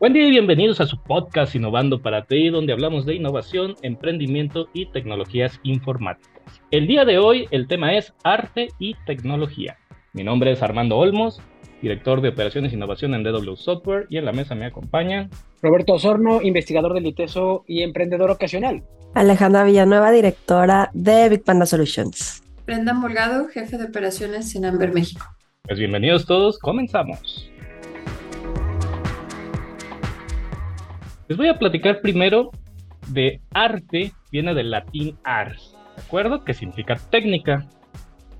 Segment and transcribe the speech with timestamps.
[0.00, 4.66] Buen día y bienvenidos a su podcast Innovando para ti, donde hablamos de innovación, emprendimiento
[4.72, 6.62] y tecnologías informáticas.
[6.70, 9.76] El día de hoy el tema es arte y tecnología.
[10.14, 11.42] Mi nombre es Armando Olmos,
[11.82, 15.28] director de operaciones e innovación en DW Software y en la mesa me acompaña
[15.60, 18.82] Roberto Osorno, investigador del ITESO y emprendedor ocasional.
[19.12, 22.42] Alejandra Villanueva, directora de Big Panda Solutions.
[22.64, 25.26] Brenda Morgado, jefe de operaciones en Amber México.
[25.64, 27.50] Pues bienvenidos todos, comenzamos.
[31.30, 32.50] Les voy a platicar primero
[33.06, 36.42] de arte, viene del latín ars, ¿de acuerdo?
[36.42, 37.68] Que significa técnica.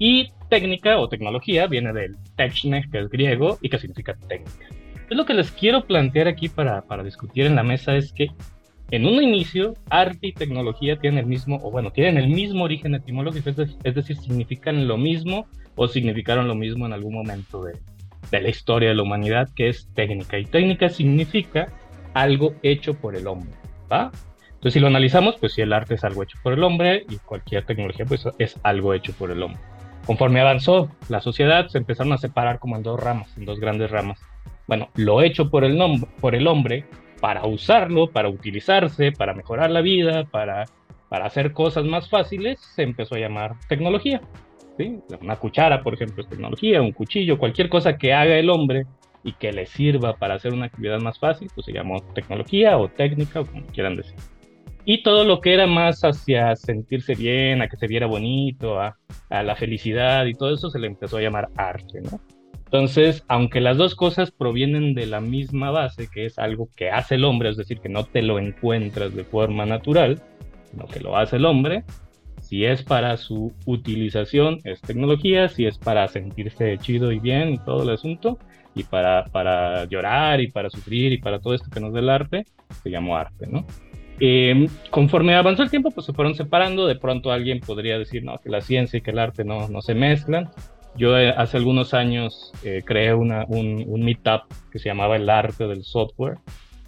[0.00, 4.66] Y técnica o tecnología viene del techne, que es griego, y que significa técnica.
[5.08, 8.26] Es lo que les quiero plantear aquí para, para discutir en la mesa es que
[8.90, 12.96] en un inicio, arte y tecnología tienen el mismo, o bueno, tienen el mismo origen
[12.96, 15.46] etimológico, es, decir, significan lo mismo
[15.76, 17.74] o significaron lo mismo en algún momento de,
[18.32, 20.40] de la historia de la humanidad, que es técnica.
[20.40, 21.68] Y técnica significa
[22.20, 23.52] algo hecho por el hombre,
[23.90, 24.10] ¿va?
[24.60, 27.16] Entonces, si lo analizamos, pues si el arte es algo hecho por el hombre y
[27.16, 29.60] cualquier tecnología, pues es algo hecho por el hombre.
[30.04, 33.90] Conforme avanzó la sociedad, se empezaron a separar como en dos ramas, en dos grandes
[33.90, 34.20] ramas.
[34.66, 35.78] Bueno, lo hecho por el,
[36.20, 36.84] por el hombre
[37.20, 40.66] para usarlo, para utilizarse, para mejorar la vida, para,
[41.08, 44.20] para hacer cosas más fáciles, se empezó a llamar tecnología.
[44.76, 44.98] ¿sí?
[45.22, 48.84] Una cuchara, por ejemplo, es tecnología, un cuchillo, cualquier cosa que haga el hombre
[49.22, 52.88] y que le sirva para hacer una actividad más fácil, pues se llamó tecnología o
[52.88, 54.16] técnica o como quieran decir.
[54.84, 58.96] Y todo lo que era más hacia sentirse bien, a que se viera bonito, a,
[59.28, 62.20] a la felicidad y todo eso se le empezó a llamar arte, ¿no?
[62.64, 67.16] Entonces, aunque las dos cosas provienen de la misma base, que es algo que hace
[67.16, 70.22] el hombre, es decir, que no te lo encuentras de forma natural,
[70.70, 71.82] sino que lo hace el hombre,
[72.40, 77.58] si es para su utilización es tecnología, si es para sentirse chido y bien y
[77.58, 78.38] todo el asunto,
[78.74, 82.10] y para, para llorar y para sufrir y para todo esto que nos da el
[82.10, 82.44] arte,
[82.82, 83.66] se llamó arte, ¿no?
[84.20, 88.38] Eh, conforme avanzó el tiempo, pues se fueron separando, de pronto alguien podría decir, no,
[88.38, 90.50] que la ciencia y que el arte no, no se mezclan.
[90.94, 95.30] Yo eh, hace algunos años eh, creé una, un, un meetup que se llamaba el
[95.30, 96.38] arte del software,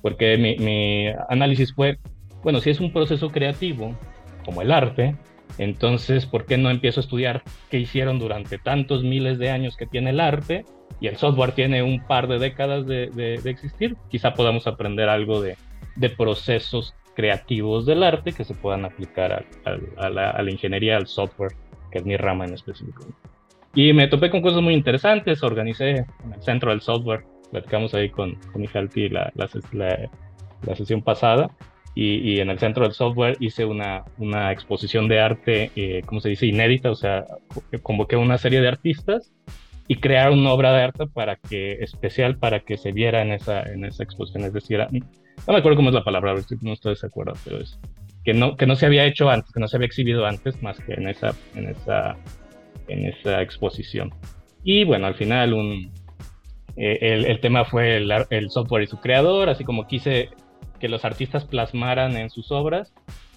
[0.03, 1.99] porque mi, mi análisis fue,
[2.43, 3.97] bueno, si es un proceso creativo,
[4.45, 5.17] como el arte,
[5.59, 9.87] entonces, ¿por qué no empiezo a estudiar qué hicieron durante tantos miles de años que
[9.87, 10.65] tiene el arte
[11.03, 15.43] y el software tiene un par de décadas de, de, existir, quizá podamos aprender algo
[15.43, 15.57] de,
[15.97, 20.51] de, procesos creativos del arte que se puedan aplicar a, a, a, la, a, la,
[20.53, 21.55] ingeniería, al software,
[21.91, 23.05] que es mi rama en específico.
[23.75, 28.09] Y me topé con cosas muy interesantes, organicé en el centro del software, platicamos ahí
[28.09, 29.49] con, con Mijalti la, la,
[30.65, 31.51] la, sesión pasada,
[31.97, 36.21] y, y, en el centro del software hice una, una exposición de arte, eh, ¿cómo
[36.21, 36.47] se dice?
[36.47, 37.25] Inédita, o sea,
[37.83, 39.33] convoqué una serie de artistas
[39.89, 43.63] y crear una obra de arte para que, especial para que se viera en esa,
[43.63, 44.45] en esa exposición.
[44.45, 47.79] Es decir, no me acuerdo cómo es la palabra, no estoy de acuerdo, pero es
[48.25, 50.79] que no, que no se había hecho antes, que no se había exhibido antes más
[50.79, 52.17] que en esa, en esa,
[52.89, 54.13] en esa exposición.
[54.63, 55.93] Y bueno, al final un,
[56.77, 60.31] eh, el, el, tema fue el, el, software y su creador, así como quise
[60.79, 62.93] que los artistas plasmaran en sus obras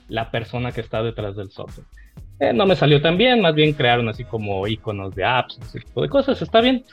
[0.07, 1.87] la persona que está detrás del software.
[2.39, 5.79] Eh, no me salió tan bien, más bien crearon así como iconos de apps, ese
[5.79, 6.41] tipo de cosas.
[6.41, 6.83] Está bien,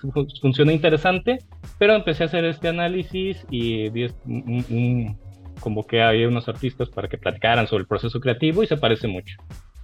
[0.41, 1.39] funciona interesante,
[1.79, 5.19] pero empecé a hacer este análisis y un, un,
[5.65, 9.37] a unos artistas para que platicaran sobre el proceso creativo y se parece mucho.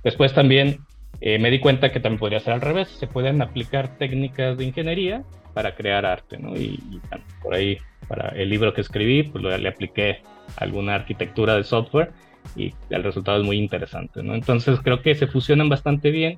[0.05, 0.79] Después también
[1.21, 4.65] eh, me di cuenta que también podría ser al revés, se pueden aplicar técnicas de
[4.65, 5.25] ingeniería
[5.55, 6.55] para crear arte, ¿no?
[6.57, 7.01] Y, y
[7.43, 10.19] por ahí, para el libro que escribí, pues lo, le apliqué
[10.57, 12.13] alguna arquitectura de software
[12.57, 14.35] y el resultado es muy interesante, ¿no?
[14.35, 16.37] Entonces creo que se fusionan bastante bien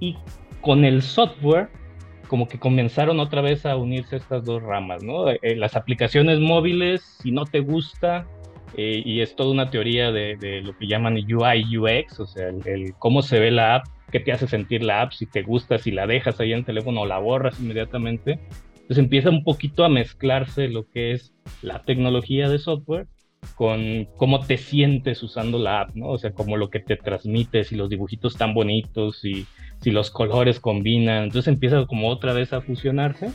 [0.00, 0.16] y
[0.60, 1.68] con el software
[2.28, 5.30] como que comenzaron otra vez a unirse estas dos ramas, ¿no?
[5.30, 8.26] Eh, las aplicaciones móviles, si no te gusta,
[8.76, 12.48] eh, y es toda una teoría de, de, lo que llaman UI, UX, o sea,
[12.48, 15.42] el, el, cómo se ve la app, qué te hace sentir la app, si te
[15.42, 18.38] gusta, si la dejas ahí en el teléfono o la borras inmediatamente.
[18.74, 23.06] Entonces empieza un poquito a mezclarse lo que es la tecnología de software
[23.54, 26.08] con cómo te sientes usando la app, ¿no?
[26.08, 29.46] O sea, como lo que te transmite, si los dibujitos están bonitos, y
[29.80, 33.30] si los colores combinan, entonces empieza como otra vez a fusionarse.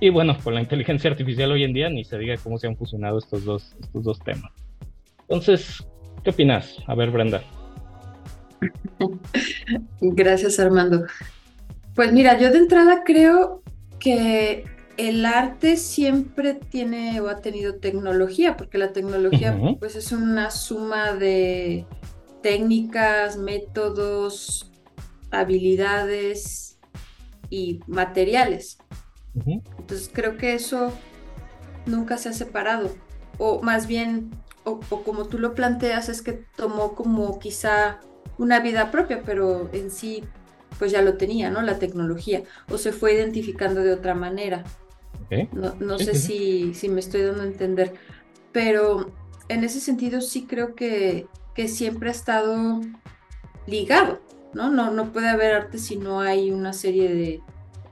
[0.00, 2.76] Y bueno, con la inteligencia artificial hoy en día ni se diga cómo se han
[2.76, 4.50] fusionado estos dos, estos dos temas.
[5.22, 5.86] Entonces,
[6.24, 6.76] ¿qué opinas?
[6.86, 7.42] A ver, Brenda.
[10.00, 11.06] Gracias, Armando.
[11.94, 13.62] Pues mira, yo de entrada creo
[14.00, 14.64] que
[14.96, 19.78] el arte siempre tiene o ha tenido tecnología, porque la tecnología uh -huh.
[19.78, 21.86] pues es una suma de
[22.42, 24.70] técnicas, métodos,
[25.30, 26.78] habilidades
[27.50, 28.78] y materiales.
[29.34, 29.62] Uh -huh.
[29.78, 30.92] Entonces creo que eso
[31.86, 32.90] nunca se ha separado.
[33.38, 34.30] o más bien,
[34.64, 37.98] o, como tú lo planteas, es que tomó como quizá
[38.38, 40.24] una vida propia, pero en sí
[40.78, 41.62] pues ya lo tenía, ¿no?
[41.62, 44.64] La tecnología, o se fue identificando de otra manera.
[45.80, 47.94] No, sé si, si, me estoy dando a entender,
[48.52, 49.10] pero
[49.48, 52.80] en ese sentido sí creo que, que siempre ha estado
[53.66, 54.20] ligado,
[54.52, 54.70] ¿no?
[54.70, 54.90] ¿no?
[54.90, 57.40] No puede haber arte si no hay una serie de,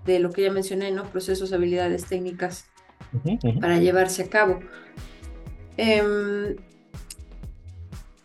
[0.05, 1.05] de lo que ya mencioné, ¿no?
[1.05, 2.67] Procesos, habilidades, técnicas
[3.61, 4.61] para llevarse a cabo.
[5.77, 6.57] Em,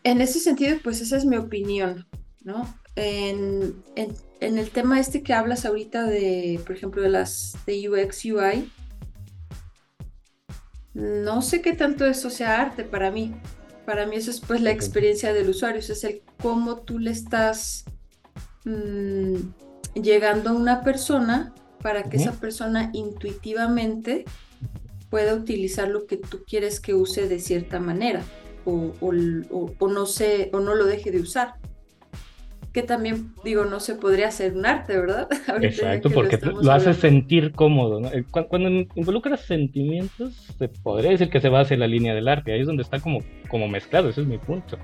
[0.03, 2.07] en ese sentido, pues esa es mi opinión,
[2.43, 2.67] ¿no?
[2.95, 3.83] En,
[4.39, 8.71] el tema este que hablas ahorita de, por ejemplo, de las de UX, UI,
[10.95, 13.35] no sé qué tanto eso sea arte para mí.
[13.85, 17.83] Para mí eso es pues la experiencia del usuario, es el cómo tú le estás
[18.63, 19.35] mm,
[20.01, 21.53] llegando a una persona
[21.83, 24.25] para que esa persona intuitivamente
[25.11, 28.23] pueda utilizar lo que tú quieres que use de cierta manera
[28.65, 28.93] o,
[29.87, 31.55] no se, o no lo deje de usar.
[32.75, 35.29] Que también, digo, no se podría hacer un arte, ¿verdad?
[35.61, 38.01] Exacto, porque lo, hace sentir cómodo.
[38.11, 42.51] Eh, Cuando, involucras sentimientos, se podría decir que se va hacia la línea del arte.
[42.51, 44.77] Ahí es donde está como, como mezclado, ese es mi punto.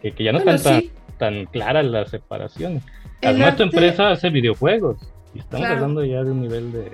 [0.00, 0.80] Que, ya no está
[1.18, 2.80] tan, clara la separación.
[3.20, 4.96] Además, tu empresa hace videojuegos
[5.34, 6.92] y estamos hablando ya de un nivel de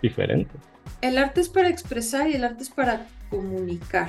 [0.00, 0.52] diferente.
[1.02, 4.08] El arte es para expresar y el arte es para comunicar.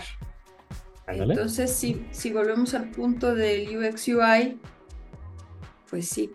[1.06, 4.57] Entonces, si, si volvemos al punto del UX UI,
[5.95, 6.30] pues sí,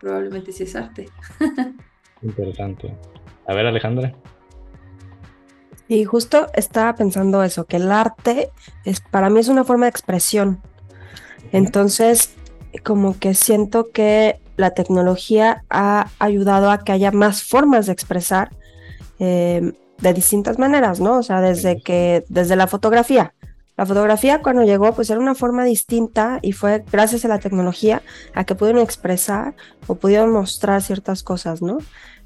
[0.00, 1.10] probablemente sí es arte.
[2.22, 2.96] Interesante.
[3.46, 4.14] A ver, Alejandra.
[5.86, 8.48] Y justo estaba pensando eso, que el arte
[8.86, 10.62] es para mí es una forma de expresión.
[11.52, 12.34] Entonces,
[12.84, 18.48] como que siento que la tecnología ha ayudado a que haya más formas de expresar
[19.18, 21.18] em, de distintas maneras, ¿no?
[21.18, 23.34] O sea, desde que, desde la fotografía.
[23.76, 28.02] La fotografía cuando llegó, pues era una forma distinta y fue gracias a la tecnología
[28.34, 29.54] a que pudieron expresar
[29.86, 31.78] o pudieron mostrar ciertas cosas, ¿no?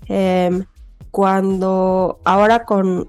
[0.08, 0.64] Em,
[1.10, 3.08] cuando ahora con,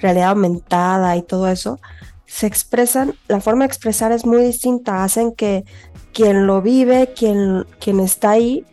[0.00, 1.80] realidad aumentada y todo eso,
[2.26, 5.64] se expresan, la forma de expresar es muy distinta, hacen que
[6.12, 8.66] quien lo vive, quien, quien está ahí,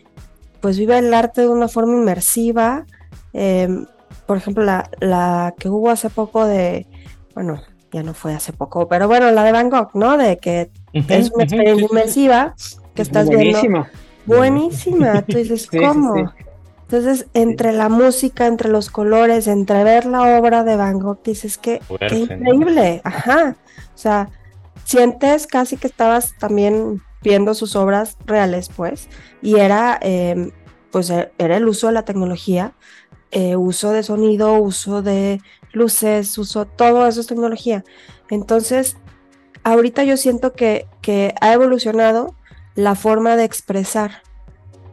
[0.59, 2.85] pues vive el arte de una forma inmersiva.
[3.33, 3.85] Em,
[4.25, 6.88] por ejemplo, la, la, que hubo hace poco de,
[7.35, 7.62] bueno,
[7.94, 10.18] ya no fue hace poco, pero bueno, la de Van Gogh, ¿no?
[10.18, 12.56] De que es una experiencia inmersiva
[12.95, 13.62] que estás buenísima.
[13.62, 14.04] viendo.
[14.25, 15.22] Buenísima.
[15.22, 16.34] Tú dices, ¿cómo?
[16.81, 21.57] Entonces, entre la música, entre los colores, entre ver la obra de Van Gogh, dices
[21.57, 23.01] que qué increíble.
[23.04, 23.56] Ajá.
[23.94, 24.30] O sea,
[24.84, 29.07] sientes casi que estabas también viendo sus obras reales, pues,
[29.42, 30.51] y era, em,
[30.92, 32.74] pues, e, era el uso de la tecnología,
[33.33, 35.41] eh, uso de sonido, uso de
[35.71, 37.83] luces, uso, todo eso es tecnología.
[38.30, 38.97] Entonces,
[39.63, 42.35] ahorita yo siento que, que ha evolucionado
[42.75, 44.21] la forma de expresar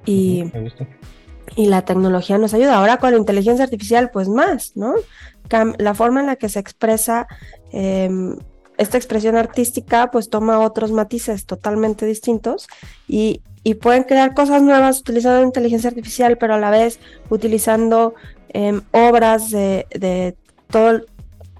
[0.06, 0.50] y,
[1.54, 2.76] y la tecnología nos ayuda.
[2.76, 4.94] Ahora con la inteligencia artificial, pues más, ¿no?
[5.78, 7.26] la forma en la que se expresa
[7.72, 8.36] em,
[8.78, 12.66] esta expresión artística pues toma otros matices totalmente distintos
[13.06, 13.42] y,
[13.74, 16.98] pueden crear cosas nuevas utilizando inteligencia artificial, pero a la vez
[17.28, 18.14] utilizando
[18.48, 20.36] em, obras de,
[20.70, 21.02] todo,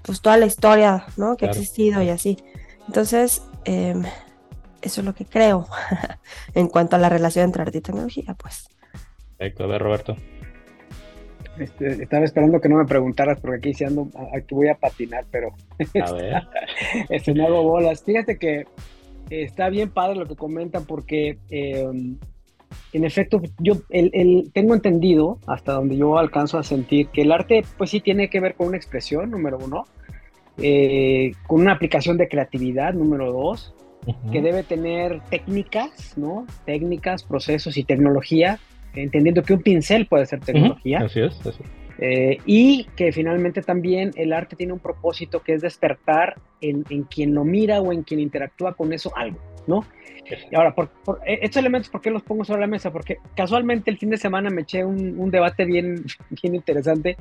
[0.01, 1.37] pues toda la historia ¿no?
[1.37, 2.37] que ha existido y así.
[2.87, 4.03] Entonces, em,
[4.81, 5.67] eso es lo que creo
[6.55, 8.67] en cuanto a la relación entre arte y tecnología, pues.
[9.37, 10.15] Perfecto, a ver, Roberto.
[11.59, 15.25] Este, estaba esperando que no me preguntaras porque aquí sí ando, aquí voy a patinar,
[15.29, 15.53] pero
[16.03, 16.43] a ver.
[17.09, 18.03] este, no hago bolas.
[18.03, 18.65] Fíjate que
[19.31, 22.17] está bien padre lo que comentan porque em,
[22.93, 27.63] en efecto yo el, tengo entendido hasta donde yo alcanzo a sentir que el arte
[27.77, 29.85] pues sí tiene que ver con una expresión, número uno,
[30.57, 33.73] eh, con una aplicación de creatividad, número dos,
[34.31, 36.47] que debe tener técnicas, ¿no?
[36.65, 38.59] Técnicas, procesos y tecnología
[38.95, 40.99] entendiendo que un pincel puede ser tecnología.
[40.99, 41.63] Así es, así
[42.03, 47.35] eh, y que finalmente también el arte tiene un propósito que es despertar en, quien
[47.35, 49.85] lo mira o en quien interactúa con eso algo, ¿no?
[50.49, 50.89] Y ahora, por,
[51.27, 52.91] eh, estos elementos, ¿por qué los pongo sobre la mesa?
[52.91, 56.03] Porque casualmente el fin de semana me eché un, debate bien,
[56.41, 57.17] bien interesante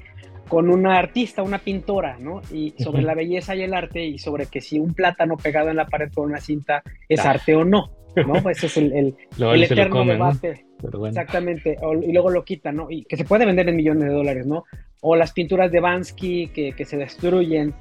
[0.48, 2.40] con una artista, una pintora, ¿no?
[2.50, 5.76] Y sobre la belleza y el arte y sobre que si un plátano pegado en
[5.76, 7.30] la pared con una cinta es ah.
[7.30, 8.42] arte o no, ¿no?
[8.42, 10.64] Pues ese es el, el, eterno debate.
[11.06, 12.90] Exactamente, y luego lo quitan, ¿no?
[12.90, 14.64] Y que se puede vender en millones de dólares, ¿no?
[15.00, 17.74] O las pinturas de Bansky que, que se destruyen.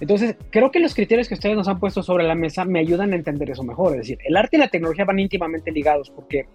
[0.00, 3.12] Entonces, creo que los criterios que ustedes nos han puesto sobre la mesa me ayudan
[3.12, 3.92] a entender eso mejor.
[3.92, 6.46] Es decir, el arte y la tecnología van íntimamente ligados porque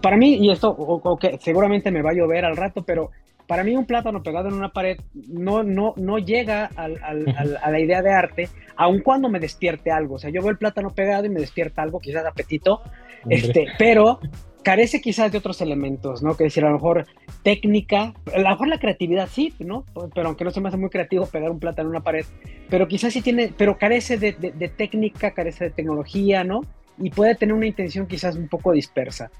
[0.00, 3.10] para mí, y esto o, que seguramente me va a llover al rato, pero
[3.46, 7.70] para mí un plátano pegado en una pared no, no, no llega al, al, a
[7.70, 10.16] la idea de arte, aun cuando me despierte algo.
[10.16, 12.82] O sea, yo veo el plátano pegado y me despierta algo, quizás apetito,
[13.28, 14.20] este, pero
[14.62, 16.36] carece quizás de otros elementos, ¿no?
[16.36, 17.06] Que decir, a lo mejor
[17.42, 19.84] técnica, a lo mejor la creatividad sí, ¿no?
[20.14, 22.24] Pero aunque no se me hace muy creativo pegar un plátano en una pared,
[22.70, 26.60] pero quizás sí tiene, pero carece de, de técnica, carece de tecnología, ¿no?
[26.98, 29.30] Y puede tener una intención quizás un poco dispersa.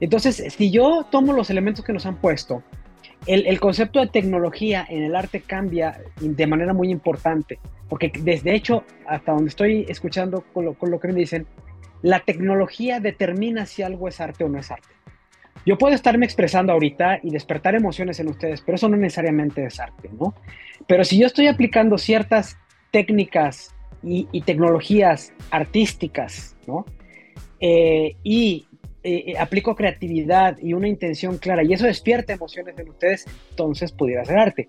[0.00, 2.64] Entonces, si yo tomo los elementos que nos han puesto,
[3.26, 8.84] el, concepto de tecnología en el arte cambia de manera muy importante, porque desde hecho,
[9.06, 11.46] hasta donde estoy escuchando con lo, con que me dicen,
[12.02, 14.88] la tecnología determina si algo es arte o no es arte.
[15.64, 19.78] Yo puedo estarme expresando ahorita y despertar emociones en ustedes, pero eso no necesariamente es
[19.78, 20.34] arte, ¿no?
[20.88, 22.58] Pero si yo estoy aplicando ciertas
[22.90, 26.84] técnicas y, tecnologías artísticas, ¿no?
[27.60, 28.66] Eh, y
[29.04, 33.90] eh, eh, aplico creatividad y una intención clara y eso despierta emociones en ustedes, entonces
[33.92, 34.68] pudiera ser arte.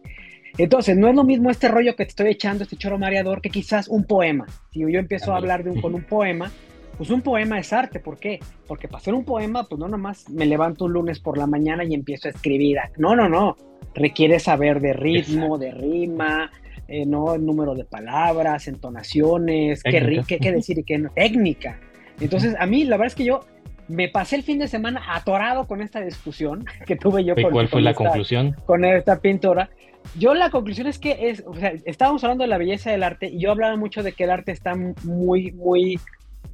[0.57, 3.49] Entonces, no es lo mismo este rollo que te estoy echando, este choro mareador, que
[3.49, 4.45] quizás un poema.
[4.71, 6.51] Si yo empiezo a hablar de un, con un poema,
[6.97, 7.99] pues un poema es arte.
[7.99, 8.39] ¿Por qué?
[8.67, 11.83] Porque para hacer un poema, pues no nomás me levanto un lunes por la mañana
[11.83, 12.77] y empiezo a escribir.
[12.97, 13.55] No, no, no.
[13.95, 16.51] Requiere saber de ritmo, de rima,
[16.87, 21.09] eh, no el número de palabras, entonaciones, qué, qué, qué decir y qué no.
[21.09, 21.79] Técnica.
[22.19, 23.41] Entonces, a mí, la verdad es que yo
[23.87, 27.67] me pasé el fin de semana atorado con esta discusión que tuve yo con, ¿Cuál
[27.67, 28.55] fue la conclusión?
[28.65, 29.69] Con esta pintora.
[30.17, 33.27] Yo la conclusión es que es, o sea, estábamos hablando de la belleza del arte
[33.27, 35.97] y yo hablaba mucho de que el arte está muy, muy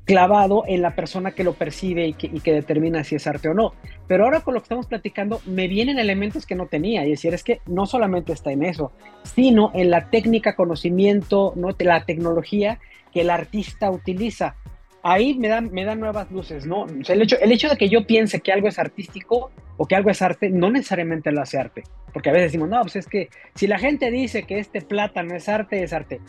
[0.05, 3.49] clavado en la persona que lo percibe y que, y que, determina si es arte
[3.49, 3.73] o no.
[4.07, 7.05] Pero ahora con lo que estamos platicando, me vienen elementos que no tenía.
[7.05, 8.91] Y decir, es que no solamente está en eso,
[9.23, 11.75] sino en la técnica, conocimiento, ¿no?
[11.79, 12.79] la tecnología
[13.13, 14.55] que el artista utiliza
[15.03, 16.85] ahí me dan, me dan nuevas luces, ¿no?
[16.87, 20.09] el, hecho, el hecho de que yo piense que algo es artístico o que algo
[20.09, 21.83] es arte, no necesariamente lo hace arte.
[22.13, 25.35] Porque a veces decimos, no, pues es que si la gente dice que este plátano
[25.35, 26.19] es arte, es arte.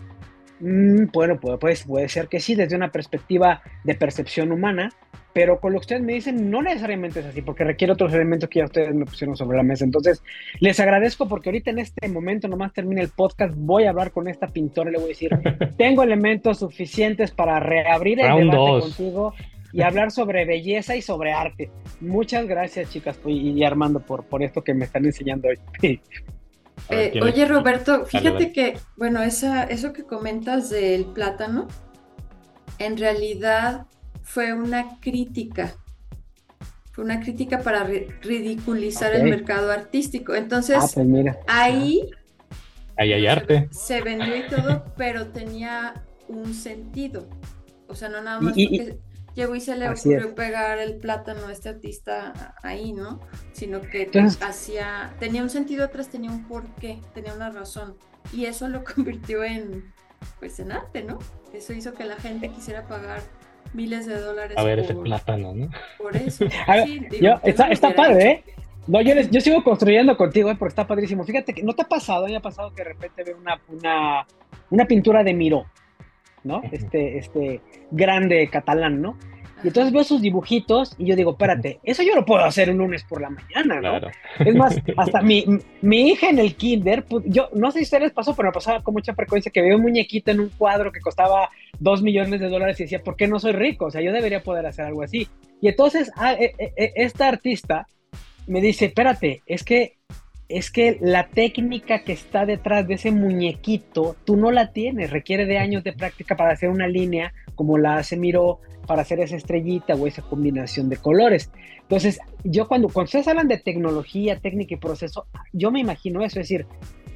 [0.61, 4.91] Mm, bueno, puede, puede ser que sí, desde una perspectiva de percepción humana,
[5.33, 8.49] pero con lo que ustedes me dicen no necesariamente es así, porque requiere otros elementos
[8.49, 9.85] que ya ustedes me pusieron sobre la mesa.
[9.85, 10.23] Entonces,
[10.59, 14.29] les agradezco porque ahorita en este momento, nomás termine el podcast, voy a hablar con
[14.29, 15.31] esta pintora y le voy a decir,
[15.79, 19.35] tengo elementos suficientes para reabrir el debate contigo
[19.73, 21.71] y hablar sobre belleza y sobre arte.
[22.01, 26.01] Muchas gracias, chicas, y, Armando, por, por esto que me están enseñando hoy.
[26.89, 31.69] Eh, oye, Roberto, fíjate que, bueno, esa, eso que comentas del plátano,
[32.79, 33.87] en realidad
[34.33, 35.75] fue una crítica.
[36.93, 40.35] Fue una crítica para ridiculizar el mercado artístico.
[40.35, 42.09] Entonces, ah, pues ahí...
[42.97, 43.69] Ahí hay arte.
[43.73, 47.29] Se vendió y todo, pero tenía un sentido.
[47.89, 48.99] O sea, no nada más porque
[49.35, 53.21] llegó y se le ocurrió pegar el plátano a este artista ahí, ¿no?
[53.53, 54.09] Sino que
[54.43, 57.97] hacía, tenía un sentido atrás, tenía un porqué, tenía una razón.
[58.33, 59.93] Y eso lo convirtió en,
[60.39, 61.19] pues, en arte, ¿no?
[61.53, 63.23] Eso hizo que la gente quisiera pagar
[63.73, 64.57] miles de dólares.
[64.57, 65.71] A ver, ese plátano, ¿no?
[65.99, 66.45] Por eso.
[67.45, 68.45] está, padre, ¿eh?
[68.87, 70.57] No, yo, yo sigo construyendo contigo, ¿eh?
[70.59, 71.25] porque está padrísimo.
[71.25, 74.27] Fíjate que no te ha pasado, ya ha pasado que de repente veo una, una,
[74.71, 75.67] una pintura de Miró,
[76.43, 76.63] ¿no?
[76.73, 77.61] Este, este
[77.91, 79.17] grande catalán, ¿no?
[79.63, 82.79] Y entonces veo sus dibujitos y yo digo, espérate, eso yo lo puedo hacer un
[82.79, 84.09] lunes por la mañana, ¿no?
[84.45, 85.45] Es más, hasta mi,
[85.83, 88.95] mi, hija en el kinder, yo no sé si ustedes pasó, pero me pasaba con
[88.95, 92.81] mucha frecuencia que veo un muñequito en un cuadro que costaba dos millones de dólares
[92.81, 93.87] y decía, ¿por qué no soy rico?
[93.87, 95.29] O sea, yo debería poder hacer algo así.
[95.61, 97.87] Y entonces ah, e, e, e, esta artista
[98.47, 99.99] me dice, espérate, es que
[100.51, 105.47] es que la técnica que está detrás de ese muñequito, tú no la tienes, requiere
[105.47, 109.37] de años de práctica para hacer una línea como la hace Miro para hacer esa
[109.37, 111.53] estrellita o esa combinación de colores.
[111.83, 116.41] Entonces, yo cuando, cuando ustedes hablan de tecnología, técnica y proceso, yo me imagino eso,
[116.41, 116.67] es decir,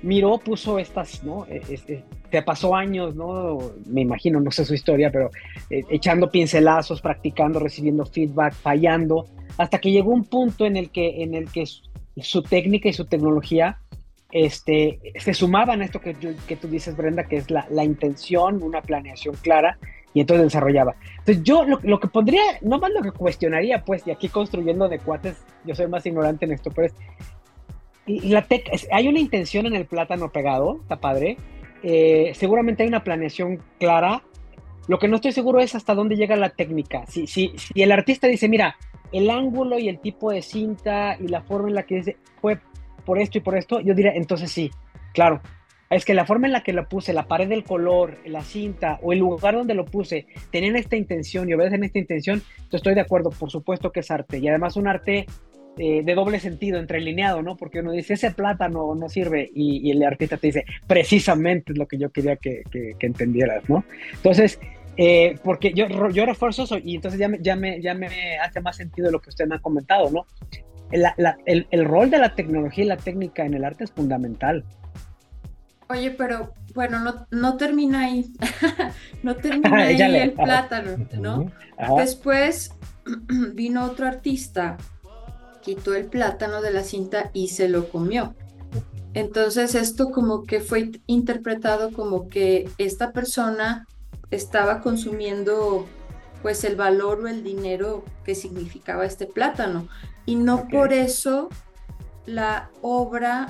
[0.03, 1.47] Miro puso estas, ¿no?
[1.47, 3.59] E, e, te pasó años, ¿no?
[3.87, 5.31] Me imagino, no sé su historia, pero
[5.71, 9.27] eh, echando pincelazos, practicando, recibiendo feedback, fallando,
[9.57, 11.65] hasta que llegó un punto en el que, en el que
[12.23, 13.79] su técnica y su tecnología
[14.31, 18.83] este, se sumaban a esto que, tú dices, Brenda, que es la, la, intención, una
[18.83, 19.79] planeación clara,
[20.13, 20.97] y entonces desarrollaba.
[21.19, 24.89] Entonces yo lo, lo, que pondría, no más lo que cuestionaría, pues, y aquí construyendo
[24.89, 26.95] de cuates, yo soy más ignorante en esto, pero es,
[28.07, 31.37] y la tec, hay una intención en el plátano pegado, está padre,
[31.83, 34.23] eh, seguramente hay una planeación clara,
[34.89, 37.07] lo que no estoy seguro es hasta dónde llega la técnica.
[37.07, 38.77] Si, si, si el artista dice, mira,
[39.15, 42.59] el ángulo y el tipo de cinta y la forma en la que dice fue
[43.07, 44.71] por esto y por esto, yo diría, entonces sí,
[45.13, 45.41] claro.
[45.91, 48.99] Es que la forma en la que lo puse, la pared del color, la cinta
[49.03, 52.95] o el lugar donde lo puse, tenían esta intención y obedecen esta intención, yo estoy
[52.95, 54.39] de acuerdo, por supuesto que es arte.
[54.39, 55.27] Y además un arte
[55.77, 57.57] eh, de doble sentido, entrelineado, ¿no?
[57.57, 61.87] Porque uno dice, ese plátano no sirve y, el artista te dice, precisamente es lo
[61.87, 62.63] que yo quería que,
[63.01, 63.85] entendieras, ¿no?
[64.15, 64.61] Entonces,
[64.97, 68.61] eh, porque yo, yo refuerzo eso y entonces ya me, ya, me, ya me hace
[68.61, 70.27] más sentido lo que usted me ha comentado, ¿no?
[70.91, 74.65] el, el, rol de la tecnología y la técnica en el arte es fundamental.
[75.89, 78.33] Oye, pero bueno, no, no termina ahí,
[79.23, 81.51] no termina ahí el plátano, ¿no?
[81.99, 82.73] Después
[83.55, 84.77] vino otro artista,
[85.63, 88.35] quitó el plátano de la cinta y se lo comió.
[89.15, 93.87] Entonces esto como que fue interpretado como que esta persona
[94.35, 95.87] estaba consumiendo
[96.43, 99.89] pues el valor o el dinero que significaba este plátano.
[100.27, 101.49] Y no por eso
[102.27, 103.49] la obra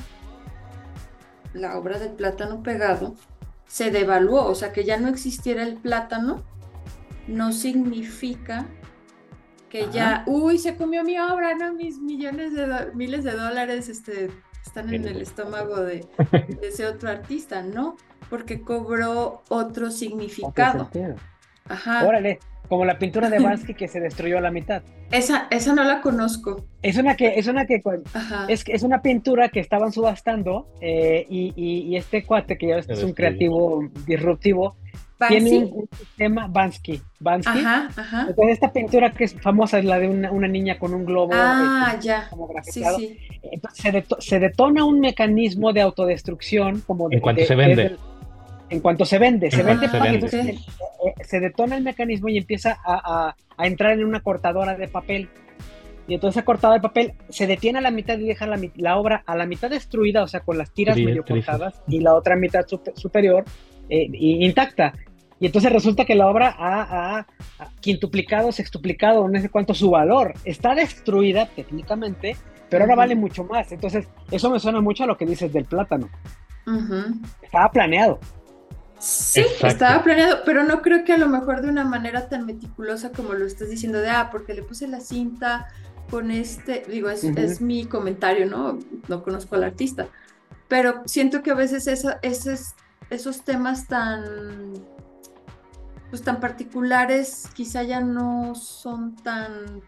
[1.52, 3.14] la obra del plátano pegado
[3.66, 6.42] se devaluó, o sea que ya no existiera el plátano
[7.26, 8.66] no significa
[9.68, 14.30] que ya, uy, se comió mi obra, no, mis millones de miles de dólares este,
[14.64, 16.06] están en el estómago de,
[16.62, 17.96] ese otro artista, ¿no?
[18.34, 20.90] Porque cobró otro significado.
[21.68, 22.04] Ajá.
[22.04, 24.82] Órale, como la pintura de Bansky que se destruyó a la mitad.
[25.12, 26.66] Esa, esa no la conozco.
[26.82, 27.80] Es una que, es una que
[28.48, 33.04] es, es una pintura que estaban subastando eh, y, y, este cuate que ya es
[33.04, 34.74] un creativo disruptivo
[35.28, 37.00] tiene un, sistema Bansky.
[37.20, 37.58] Bansky.
[37.58, 38.26] Ajá, ajá.
[38.28, 41.32] Entonces esta pintura que es famosa es la de una, una niña con un globo.
[41.34, 42.28] Ah, este, ya.
[42.62, 43.18] sí, sí.
[43.42, 47.96] Entonces se, detona un mecanismo de autodestrucción como de, en cuanto se vende.
[48.74, 49.88] En cuanto se vende, se vende,
[50.28, 50.58] se,
[51.24, 55.28] se detona el mecanismo y empieza a, entrar en una cortadora de papel.
[56.08, 59.22] Y entonces esa cortadora de papel se detiene a la mitad y deja la, obra
[59.26, 62.66] a la mitad destruida, o sea, con las tiras medio cortadas, y la otra mitad
[62.94, 63.44] superior
[63.88, 64.92] eh, intacta.
[65.40, 67.26] Y entonces resulta que la obra ha,
[67.80, 70.34] quintuplicado, sextuplicado, no sé cuánto su valor.
[70.44, 72.36] Está destruida técnicamente,
[72.68, 73.70] pero ahora vale mucho más.
[73.72, 76.08] Entonces, eso me suena mucho a lo que dices del plátano.
[77.42, 78.18] Estaba planeado.
[79.04, 83.12] Sí, estaba planeado, pero no creo que a lo mejor de una manera tan meticulosa
[83.12, 85.68] como lo estás diciendo de, ah, porque le puse la cinta
[86.10, 88.78] con este, digo, es, mi comentario, ¿no?
[89.08, 90.08] No conozco al artista,
[90.68, 92.14] pero siento que a veces esos,
[93.10, 94.72] esos temas tan,
[96.08, 99.82] pues tan particulares quizá ya no son tan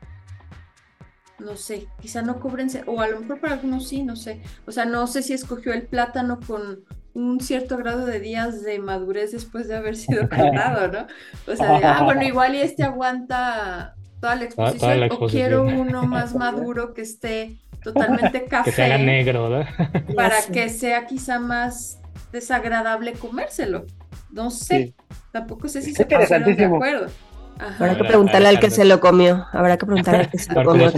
[1.38, 4.43] no sé, quizá no cubren, o a lo mejor para algunos sí, no sé.
[4.67, 6.85] O sea, no sé si escogió el plátano con
[7.17, 11.07] un cierto grado de días de madurez después de haber sido cortado, ¿no?
[11.51, 16.35] O sea, ah, bueno, igual y este aguanta toda la exposición, o quiero uno más
[16.35, 18.71] maduro que esté totalmente café.
[18.71, 19.65] Que sea negro, ¿no?
[20.15, 21.99] Para que sea quizá más
[22.33, 23.87] desagradable comérselo.
[24.31, 24.93] No sé,
[25.33, 27.07] tampoco sé si se pusieron de acuerdo.
[27.59, 29.47] Habrá que preguntarle al que se lo comió.
[29.53, 30.88] Habrá que preguntarle al que se lo comió.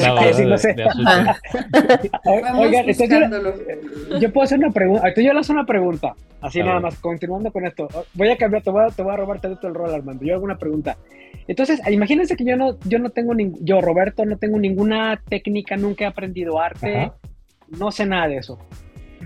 [2.25, 2.87] Oigan,
[4.21, 5.13] yo, puedo hacer una pregunta.
[5.17, 6.15] Yo le hago una pregunta.
[6.41, 7.89] Así nada más, continuando con esto.
[8.15, 10.25] Voy a cambiar, te voy a, te voy a robar todo el rol, Armando.
[10.25, 10.97] Yo hago una pregunta.
[11.47, 16.05] Entonces, imagínense que yo no, yo no tengo, yo, Roberto, no tengo ninguna técnica, nunca
[16.05, 17.11] he aprendido arte,
[17.69, 18.59] no sé nada de eso.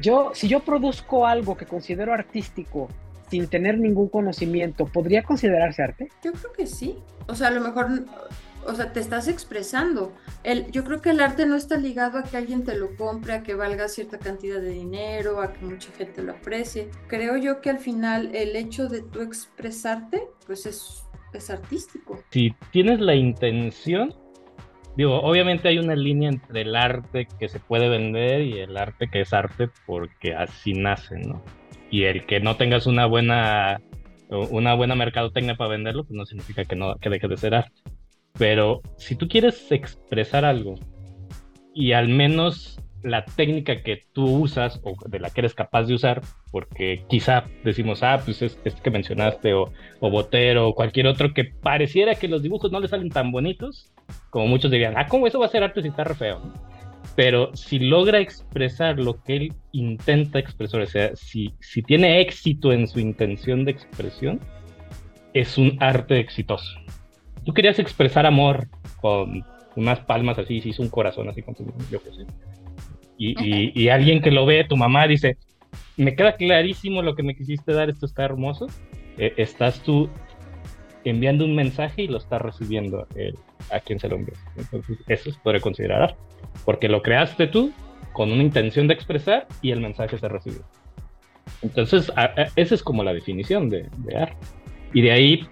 [0.01, 2.89] Yo, si yo produzco algo que considero artístico
[3.33, 6.09] sin tener ningún conocimiento, ¿podría considerarse arte?
[6.23, 6.99] Yo creo que sí.
[7.29, 7.89] O sea, a lo mejor,
[8.67, 10.13] o sea, te estás expresando.
[10.45, 13.33] El, yo creo que el arte no está ligado a que alguien te lo compre,
[13.33, 16.91] a que valga cierta cantidad de dinero, a que mucha gente lo aprecie.
[17.07, 22.23] Creo yo que al final el hecho de tú expresarte, pues es, es artístico.
[22.29, 24.15] Si tienes la intención,
[24.95, 29.09] digo, obviamente hay una línea entre el arte que se puede vender y el arte
[29.09, 31.43] que es arte porque así nace, ¿no?
[31.93, 33.81] Y el que no tengas una buena
[34.51, 37.83] una buena mercadotecnia para venderlo, pues no significa que no que deje de ser arte.
[38.39, 40.77] Pero si tú quieres expresar algo
[41.75, 45.95] y al menos la técnica que tú usas o de la que eres capaz de
[45.95, 51.35] usar, porque quizá decimos, ah, pues es que mencionaste, o, o Botero, o cualquier otro
[51.35, 53.93] que pareciera que los dibujos no le salen tan bonitos,
[54.31, 56.41] como muchos dirían, ah, ¿cómo eso va a ser arte si está re feo?
[57.15, 62.73] Pero si logra expresar lo que él intenta expresar, o sea, si, si tiene éxito
[62.73, 64.41] en su intención de expresión,
[65.35, 66.79] es un arte exitoso.
[67.45, 68.69] Tú querías expresar amor
[69.01, 69.45] con
[69.77, 72.27] unas palmas así, si hizo un corazón así con tu, yo qué sé.
[73.19, 75.37] Y, y, alguien que lo ve, tu mamá dice,
[75.97, 78.67] me queda clarísimo lo que me quisiste dar, esto está hermoso.
[79.19, 80.09] Eh, estás tú
[81.05, 83.35] enviando un mensaje y lo estás recibiendo eh,
[83.71, 84.35] a quien se lo envía.
[84.57, 86.19] Entonces, eso se puede considerar arte
[86.65, 87.73] porque lo creaste tú
[88.13, 90.63] con una intención de expresar y el mensaje se recibió.
[91.63, 92.13] Entonces,
[92.57, 94.37] esa es como la definición de, arte.
[94.93, 95.47] Y de ahí,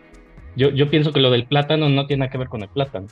[0.56, 3.06] yo, yo, pienso que lo del plátano no tiene que ver con el plátano,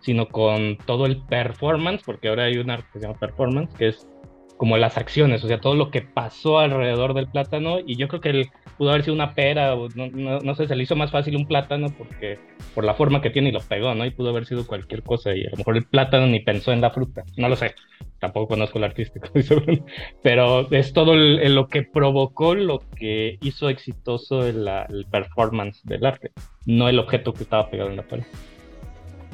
[0.00, 3.88] sino con todo el performance, porque ahora hay un arte que se llama performance, que
[3.88, 4.06] es
[4.56, 8.20] como las acciones, o sea, todo lo que pasó alrededor del plátano, y yo creo
[8.20, 11.10] que él pudo haber sido una pera, o no, no, sé, se le hizo más
[11.10, 12.38] fácil un plátano porque
[12.74, 14.04] por la forma que tiene y lo pegó, ¿no?
[14.04, 16.80] Y pudo haber sido cualquier cosa, y a lo mejor el plátano ni pensó en
[16.80, 17.74] la fruta, no lo sé,
[18.20, 19.28] tampoco conozco el artístico,
[20.22, 26.30] pero es todo lo que provocó lo que hizo exitoso el, el performance del arte,
[26.66, 28.24] no el objeto que estaba pegado en la pared.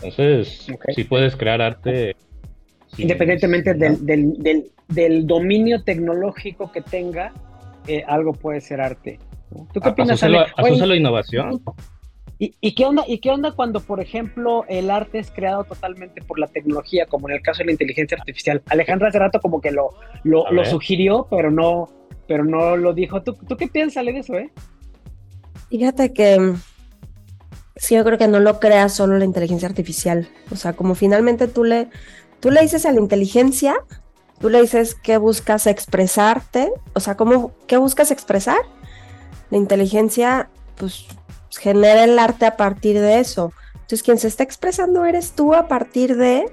[0.03, 2.17] Entonces, si puedes crear arte...
[2.99, 7.33] Independientemente del, del, del, dominio tecnológico que tenga,
[7.87, 9.19] eh, algo puede ser arte.
[9.73, 10.47] ¿Tú qué opinas, Ale?
[10.57, 11.63] la innovación?
[12.43, 16.39] ¿Y, qué onda, ¿Y qué onda cuando, por ejemplo, el arte es creado totalmente por
[16.39, 18.63] la tecnología, como en el caso de la inteligencia artificial?
[18.67, 19.91] Alejandra hace rato como que lo,
[20.25, 21.91] lo, sugirió, pero no,
[22.27, 23.23] pero no lo dijo.
[23.23, 24.51] ¿Tú, ¿Tú qué piensas de eso, eh?
[25.69, 26.55] Fíjate que
[27.77, 30.29] sí, yo creo que no lo crea solo la inteligencia artificial.
[30.51, 31.89] O sea, como finalmente tú le,
[32.41, 33.77] tú le dices a la inteligencia,
[34.41, 38.59] tú le dices qué buscas expresarte, o sea, ¿cómo, qué buscas expresar.
[39.51, 41.07] La inteligencia, pues,
[41.51, 43.53] genera el arte a partir de eso.
[43.75, 46.47] Entonces, quien se está expresando eres tú a partir de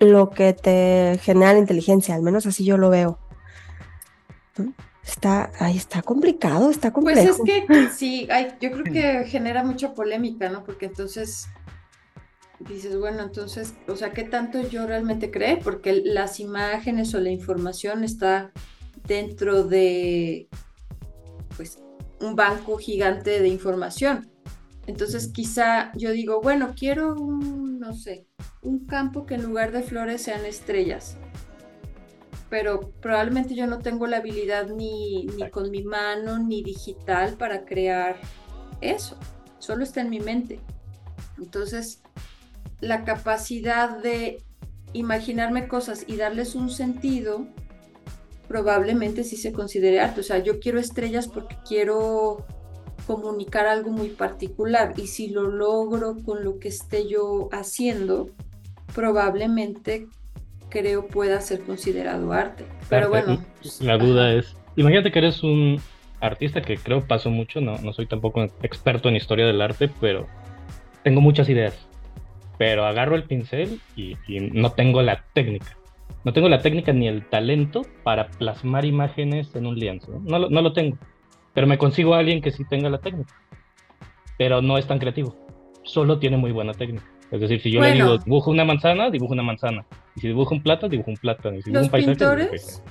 [0.00, 3.18] lo que te genera la inteligencia, al menos así yo lo veo.
[5.02, 7.36] Está, ahí está complicado, está complejo.
[7.38, 8.28] Pues es que sí,
[8.60, 10.64] yo creo que genera mucha polémica, ¿no?
[10.64, 11.48] Porque entonces
[12.68, 15.58] dices, bueno, entonces, o sea, ¿qué tanto yo realmente creo?
[15.60, 18.52] Porque las imágenes o la información está
[19.06, 20.48] dentro de,
[21.56, 21.78] pues,
[22.20, 24.30] un banco gigante de información.
[24.86, 28.26] Entonces, quizá yo digo, bueno, quiero un, no sé,
[28.62, 31.16] un campo que en lugar de flores sean estrellas
[32.54, 37.64] pero probablemente yo no tengo la habilidad ni, ni con mi mano ni digital para
[37.64, 38.16] crear
[38.80, 39.18] eso.
[39.58, 40.60] Solo está en mi mente.
[41.36, 42.00] Entonces,
[42.84, 44.42] la capacidad de
[44.92, 47.46] imaginarme cosas y darles un sentido,
[48.46, 50.20] probablemente sí se considere arte.
[50.20, 52.46] O sea, yo quiero estrellas porque quiero
[53.06, 58.30] comunicar algo muy particular y si lo logro con lo que esté yo haciendo,
[58.94, 60.06] probablemente
[60.70, 62.64] creo pueda ser considerado arte.
[62.88, 63.44] Pero bueno.
[63.80, 65.80] La duda es, imagínate que eres un
[66.20, 70.26] artista que creo pasó mucho, no, no soy tampoco experto en historia del arte, pero
[71.02, 71.74] tengo muchas ideas.
[72.58, 74.16] Pero agarro el pincel y,
[74.52, 75.76] no tengo la técnica.
[76.24, 80.20] No tengo la técnica ni el talento para plasmar imágenes en un lienzo.
[80.24, 80.96] No, no lo tengo.
[81.52, 83.34] Pero me consigo a alguien que sí tenga la técnica.
[84.38, 85.36] Pero no es tan creativo.
[85.82, 87.04] Solo tiene muy buena técnica.
[87.30, 89.84] Es decir, si yo le digo dibujo una manzana, dibujo una manzana.
[90.16, 91.56] Y si dibujo un plátano, dibujo un plátano.
[91.56, 92.82] Y si Los un pintores,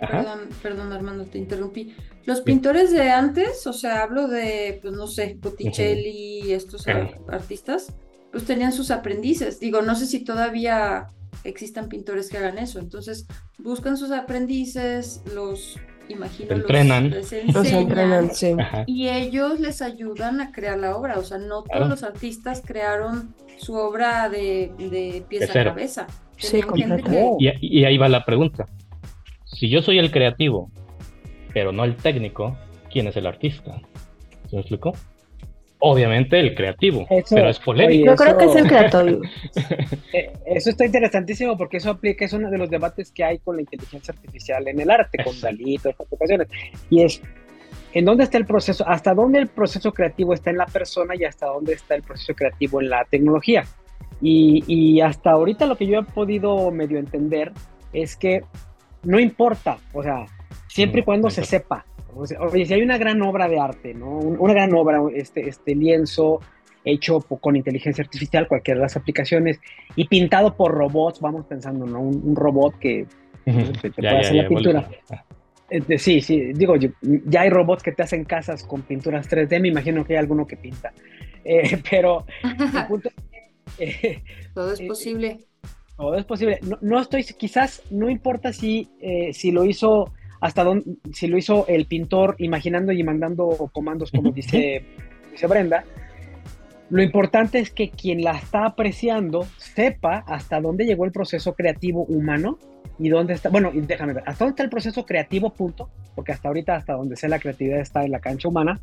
[0.00, 1.94] perdón, perdón Armando, te interrumpí.
[2.24, 6.86] Los pintores de antes, o sea, hablo de, pues no sé, Botticelli, y estos
[7.28, 7.94] artistas,
[8.30, 9.60] pues tenían sus aprendices.
[9.60, 11.06] Digo, no sé si todavía
[11.44, 12.78] existan pintores que hagan eso.
[12.78, 13.26] Entonces,
[13.58, 17.10] buscan sus aprendices, los imagino entrenan.
[17.10, 17.32] Los,
[17.72, 18.54] entrenan, sí.
[18.86, 21.18] Y ellos les ayudan a crear la obra.
[21.18, 26.06] O sea, no todos los artistas crearon su obra de, de pieza a cabeza.
[26.36, 27.36] Sí, completamente.
[27.38, 28.66] Y, ahí va la pregunta.
[29.44, 30.70] Si yo soy el creativo,
[31.52, 32.56] pero no el técnico,
[32.90, 33.80] ¿quién es el artista?
[34.48, 34.92] ¿Se me explicó?
[35.82, 38.06] Obviamente el creativo, pero es polémico.
[38.06, 39.20] yo creo que es el creativo.
[40.12, 43.54] Eh, eso está interesantísimo porque eso aplica, es uno de los debates que hay con
[43.54, 46.48] la inteligencia artificial en el arte, con Dalí, todas estas ocasiones.
[46.90, 47.22] Y es,
[47.94, 48.84] ¿en dónde está el proceso?
[48.88, 52.34] ¿Hasta dónde el proceso creativo está en la persona y hasta dónde está el proceso
[52.34, 53.62] creativo en la tecnología?
[54.20, 57.52] Y, y hasta ahorita lo que yo he podido medio entender
[57.92, 58.42] es que
[59.04, 60.26] no importa, o sea,
[60.68, 61.84] siempre y cuando se sepa.
[62.14, 64.18] Oye, si hay una gran obra de arte, ¿no?
[64.18, 66.40] Una gran obra, este, este lienzo
[66.84, 69.60] hecho con inteligencia artificial, cualquiera de las aplicaciones,
[69.96, 72.00] y pintado por robots, vamos pensando, ¿no?
[72.00, 73.06] Un, robot que
[73.44, 74.88] te, puede hacer la pintura.
[75.68, 79.68] Este, sí, sí, digo, ya hay robots que te hacen casas con pinturas 3D, me
[79.68, 80.92] imagino que hay alguno que pinta.
[81.44, 82.26] Eh, pero
[83.78, 84.22] eh,
[84.54, 85.38] todo es eh, posible.
[85.96, 86.58] todo es posible.
[86.80, 88.90] No, estoy, quizás no importa si,
[89.32, 94.32] si lo hizo hasta dónde, si lo hizo el pintor imaginando y mandando comandos, como
[94.32, 94.84] dice,
[95.30, 95.84] dice Brenda,
[96.90, 102.04] lo importante es que quien la está apreciando sepa hasta dónde llegó el proceso creativo
[102.04, 102.58] humano
[102.98, 106.48] y dónde está, bueno, déjame ver, hasta dónde está el proceso creativo, punto, porque hasta
[106.48, 108.80] ahorita, hasta donde sea la creatividad está en la cancha humana,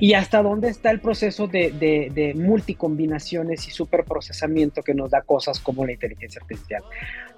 [0.00, 5.60] y hasta dónde está el proceso de, de, multicombinaciones y superprocesamiento que nos da cosas
[5.60, 6.82] como la inteligencia artificial.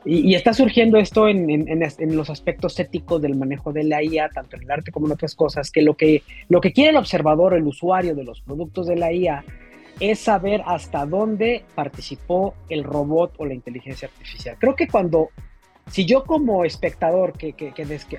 [0.04, 4.62] Y, está surgiendo esto en, los aspectos éticos del manejo de la IA, tanto en
[4.62, 7.66] el arte como en otras cosas, que lo que, lo que quiere el observador, el
[7.66, 9.44] usuario de los productos de la IA,
[10.00, 14.56] es saber hasta dónde participó el robot o la inteligencia artificial.
[14.58, 15.28] Creo que cuando,
[15.90, 17.54] si yo como espectador que,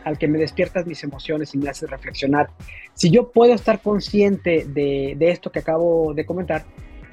[0.06, 2.50] al que me despiertas mis emociones y me haces reflexionar,
[2.94, 6.64] si yo puedo estar consciente de esto que acabo de comentar,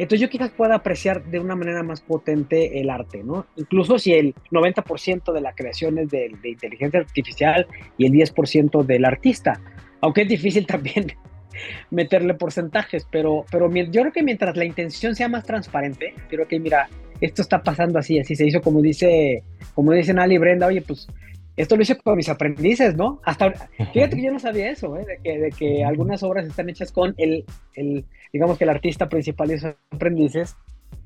[0.02, 3.46] entonces yo quizás pueda apreciar de una manera más potente el arte, ¿no?
[3.56, 7.66] Incluso si el 90% de la creación es de, de inteligencia artificial
[7.98, 9.60] y el 10% del artista,
[10.00, 11.12] aunque es difícil también
[11.90, 16.58] meterle porcentajes, pero, pero yo creo que mientras la intención sea más transparente, creo que
[16.58, 16.88] mira,
[17.20, 19.42] esto está pasando así, así se hizo como dice,
[19.74, 21.06] como dicen Ali y Brenda, oye, pues
[21.60, 23.20] esto lo hice con mis aprendices, ¿no?
[23.24, 23.52] Hasta
[23.92, 25.04] fíjate que yo no sabía eso, ¿eh?
[25.06, 27.44] de, que, de que algunas obras están hechas con el,
[27.74, 30.56] el, digamos que el artista principal y sus aprendices.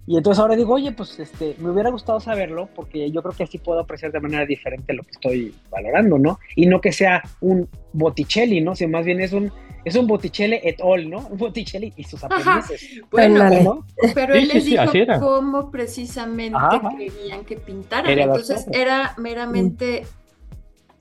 [0.07, 3.45] Y entonces ahora digo, oye, pues este, me hubiera gustado saberlo porque yo creo que
[3.45, 6.39] así puedo apreciar de manera diferente lo que estoy valorando, ¿no?
[6.57, 8.75] Y no que sea un Botticelli, ¿no?
[8.75, 9.51] Sino más bien es un
[9.85, 11.27] es un Botticelli et al, ¿no?
[11.29, 13.03] Un Botticelli y sus aprendices.
[13.11, 14.85] Bueno, pero él les dijo
[15.21, 16.59] cómo precisamente
[16.99, 18.19] querían que pintaran.
[18.19, 20.05] Entonces era meramente...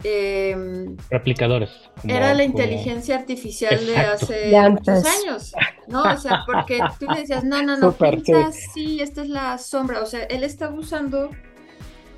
[0.03, 1.69] Eh, Replicadores.
[2.03, 5.53] era la inteligencia artificial de hace muchos años,
[5.87, 6.03] ¿no?
[6.03, 8.99] O sea, porque tú le decías, no, no, no, pinta sí.
[9.01, 10.01] esta es la sombra.
[10.01, 11.29] O sea, él estaba usando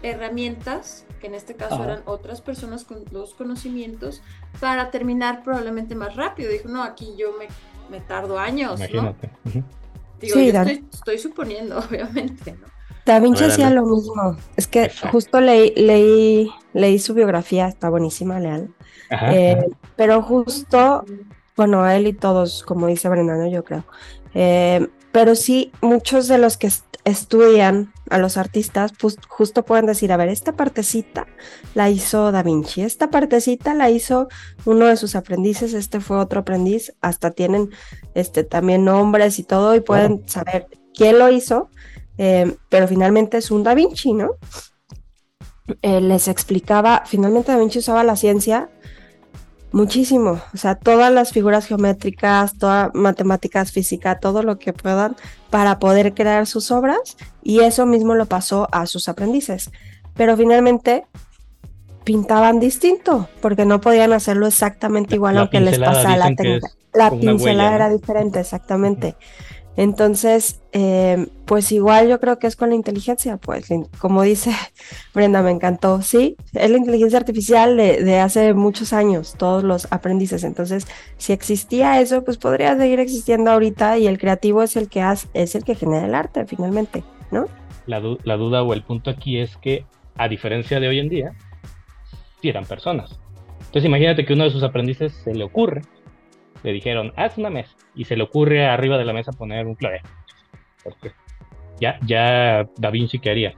[0.01, 4.21] herramientas en este caso eran otras personas con los conocimientos,
[4.59, 6.51] para terminar probablemente más rápido.
[6.51, 7.47] Dijo, no, aquí yo me,
[7.89, 9.15] me tardo años, ¿no?
[10.19, 10.49] Digo, sí,
[10.93, 12.67] estoy, suponiendo, obviamente, ¿no?
[13.05, 14.35] Da Vinci hacía lo mismo.
[14.55, 18.73] Es que justo leí, leí, leí su biografía, está buenísima, leal.
[19.31, 21.05] Eh, pero justo,
[21.55, 23.85] bueno, él y todos, como dice Brendano, yo creo.
[24.33, 26.69] Eh, pero sí, muchos de los que
[27.05, 31.27] estudian a los artistas, pues justo pueden decir, a ver, esta partecita
[31.75, 34.27] la hizo Da Vinci, esta partecita la hizo
[34.65, 37.69] uno de sus aprendices, este fue otro aprendiz, hasta tienen
[38.15, 41.69] este, también nombres y todo y pueden saber quién lo hizo,
[42.17, 44.31] eh, pero finalmente es un Da Vinci, ¿no?
[45.81, 48.69] Eh, les explicaba, finalmente Da Vinci usaba la ciencia
[49.71, 55.17] muchísimo, o sea, todas las figuras geométricas, todas matemáticas, física, todo lo que puedan
[55.49, 59.71] para poder crear sus obras y eso mismo lo pasó a sus aprendices.
[60.13, 61.05] Pero finalmente
[62.05, 66.69] pintaban distinto porque no podían hacerlo exactamente igual aunque les pasara la técnica.
[66.93, 69.17] La pincelada era diferente, exactamente.
[69.77, 73.67] Entonces, eh, pues igual yo creo que es con la inteligencia, pues
[73.99, 74.51] como dice
[75.13, 80.43] Brenda, me encantó, sí, es la inteligencia artificial de, hace muchos años, todos los aprendices.
[80.43, 85.01] Entonces, si existía eso, pues podría seguir existiendo ahorita y el creativo es el que
[85.01, 87.47] hace, es el que genera el arte finalmente, ¿no?
[87.85, 89.85] La, la duda o el punto aquí es que,
[90.15, 91.33] a diferencia de hoy en día,
[92.41, 93.19] si eran personas.
[93.59, 95.81] Entonces imagínate que uno de sus aprendices se le ocurre
[96.65, 99.75] le dijeron, haz una mesa, y se le ocurre arriba de la mesa poner un
[99.75, 100.01] clave.
[100.83, 101.11] Porque
[101.79, 103.53] ya, ya Da Vinci quería.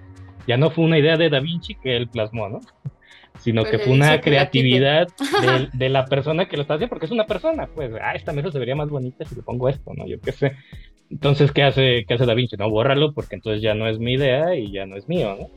[0.46, 2.60] Ya no fue una idea de Da Vinci que él plasmó, ¿no?
[3.40, 5.08] Sino que fue una creatividad
[5.74, 8.52] de, la persona que lo está haciendo, porque es una persona, pues, ah, esta mesa
[8.52, 10.06] se vería más bonita si le pongo esto, ¿no?
[10.06, 10.54] Yo qué sé.
[11.10, 12.58] Entonces, ¿qué hace, qué hace Da Vinci?
[12.58, 15.48] No, bórralo, porque entonces ya no es mi idea y ya no es mío, ¿no?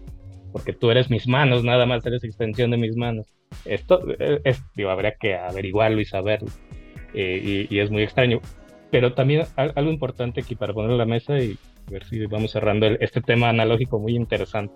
[0.52, 3.26] Porque tú eres mis manos, nada más eres extensión de mis manos.
[3.64, 6.48] Esto, eh, es, digo, habría que averiguarlo y saberlo.
[7.14, 8.40] Eh, y, es muy extraño.
[8.90, 11.56] Pero también algo importante aquí para poner en la mesa y
[11.88, 14.74] ver si vamos cerrando este tema analógico muy interesante.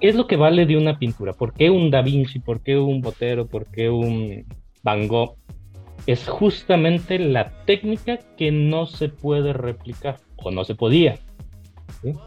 [0.00, 1.32] ¿Qué es lo que vale de una pintura?
[1.32, 2.38] ¿Por qué un Da Vinci?
[2.38, 3.46] ¿Por qué un Botero?
[3.46, 4.44] ¿Por qué un
[4.82, 5.36] Van Gogh?
[6.06, 11.18] Es justamente la técnica que no se puede replicar o no se podía.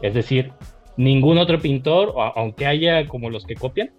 [0.02, 0.52] Es decir,
[0.96, 3.90] ningún otro pintor, aunque haya como los que copian,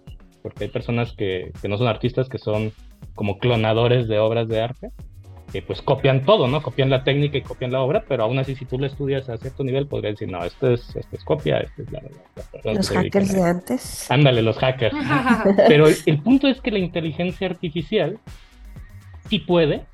[0.42, 2.72] porque hay personas que, que no son artistas, que son
[3.14, 4.90] como clonadores de obras de arte,
[5.54, 6.60] que pues copian todo, ¿no?
[6.62, 9.36] Copian la técnica y copian la obra, pero aún así si tú lo estudias a
[9.36, 12.02] cierto nivel podrías decir, no, esto es, esto es copia, esto es la...
[12.72, 14.10] los hackers de antes.
[14.10, 14.96] Ándale, los hackers.
[15.68, 18.18] pero el, punto es que la inteligencia artificial
[19.28, 19.84] sí puede,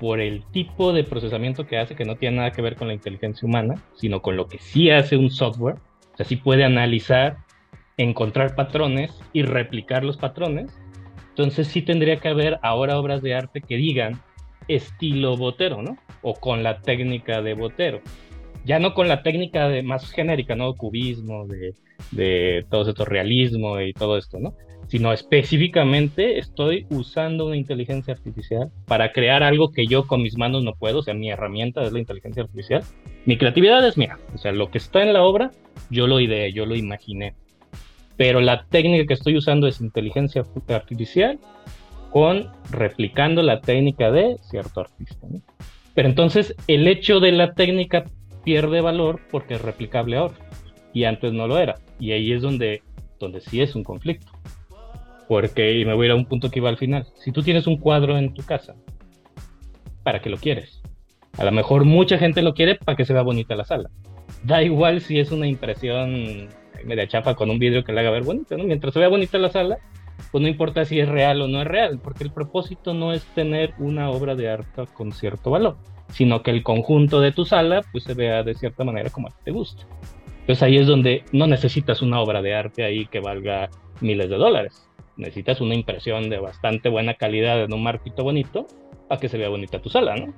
[0.00, 2.94] por el tipo de procesamiento que hace, que no tiene nada que ver con la
[2.94, 5.76] inteligencia humana, sino con lo que sí hace un software,
[6.14, 7.36] o sea, sí puede analizar,
[7.98, 10.72] encontrar patrones y replicar los patrones,
[11.32, 14.20] entonces sí tendría que haber ahora obras de arte que digan
[14.68, 15.96] estilo botero, ¿no?
[16.20, 18.02] O con la técnica de botero.
[18.66, 20.74] Ya no con la técnica de más genérica, ¿no?
[20.74, 21.74] Cubismo, de,
[22.10, 24.52] de todo esto, realismo y todo esto, ¿no?
[24.88, 30.62] Sino específicamente estoy usando una inteligencia artificial para crear algo que yo con mis manos
[30.64, 32.84] no puedo, o sea, mi herramienta es la inteligencia artificial.
[33.24, 35.50] Mi creatividad es mía, o sea, lo que está en la obra,
[35.88, 37.34] yo lo ideé, yo lo imaginé
[38.16, 41.38] pero la técnica que estoy usando es inteligencia artificial
[42.10, 45.26] con replicando la técnica de cierto artista.
[45.94, 48.04] Pero entonces el hecho de la técnica
[48.44, 50.34] pierde valor porque es replicable ahora.
[50.92, 51.76] Y antes no lo era.
[51.98, 52.82] Y ahí es donde,
[53.18, 54.30] donde sí es un conflicto.
[55.26, 57.06] Porque, y me voy a ir a un punto que iba al final.
[57.16, 58.74] Si tú tienes un cuadro en tu casa,
[60.02, 60.82] ¿para qué lo quieres?
[61.38, 63.88] A lo mejor mucha gente lo quiere para que se vea bonita la sala.
[64.42, 66.48] Da igual si es una impresión
[66.84, 68.64] media chapa con un vidrio que le haga ver bonito, ¿no?
[68.64, 69.78] Mientras se vea bonita la sala,
[70.30, 73.24] pues no importa si es real o no es real, porque el propósito no es
[73.34, 75.76] tener una obra de arte con cierto valor,
[76.08, 79.50] sino que el conjunto de tu sala pues se vea de cierta manera como te
[79.50, 79.84] gusta.
[80.40, 84.36] Entonces ahí es donde no necesitas una obra de arte ahí que valga miles de
[84.36, 84.88] dólares.
[85.16, 88.66] Necesitas una impresión de bastante buena calidad en un marquito bonito
[89.08, 90.34] para que se vea bonita tu sala, ¿no?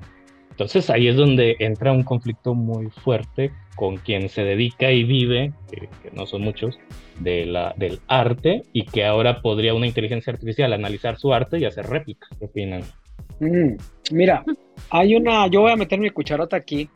[0.54, 5.52] Entonces ahí es donde entra un conflicto muy fuerte con quien se dedica y vive,
[5.68, 6.78] que, no son muchos,
[7.18, 11.64] de la, del arte y que ahora podría una inteligencia artificial analizar su arte y
[11.64, 12.28] hacer réplicas.
[12.38, 12.82] ¿Qué opinan?
[13.40, 13.74] Mm,
[14.12, 14.44] mira,
[14.90, 16.88] hay una, yo voy a meter mi cucharota aquí.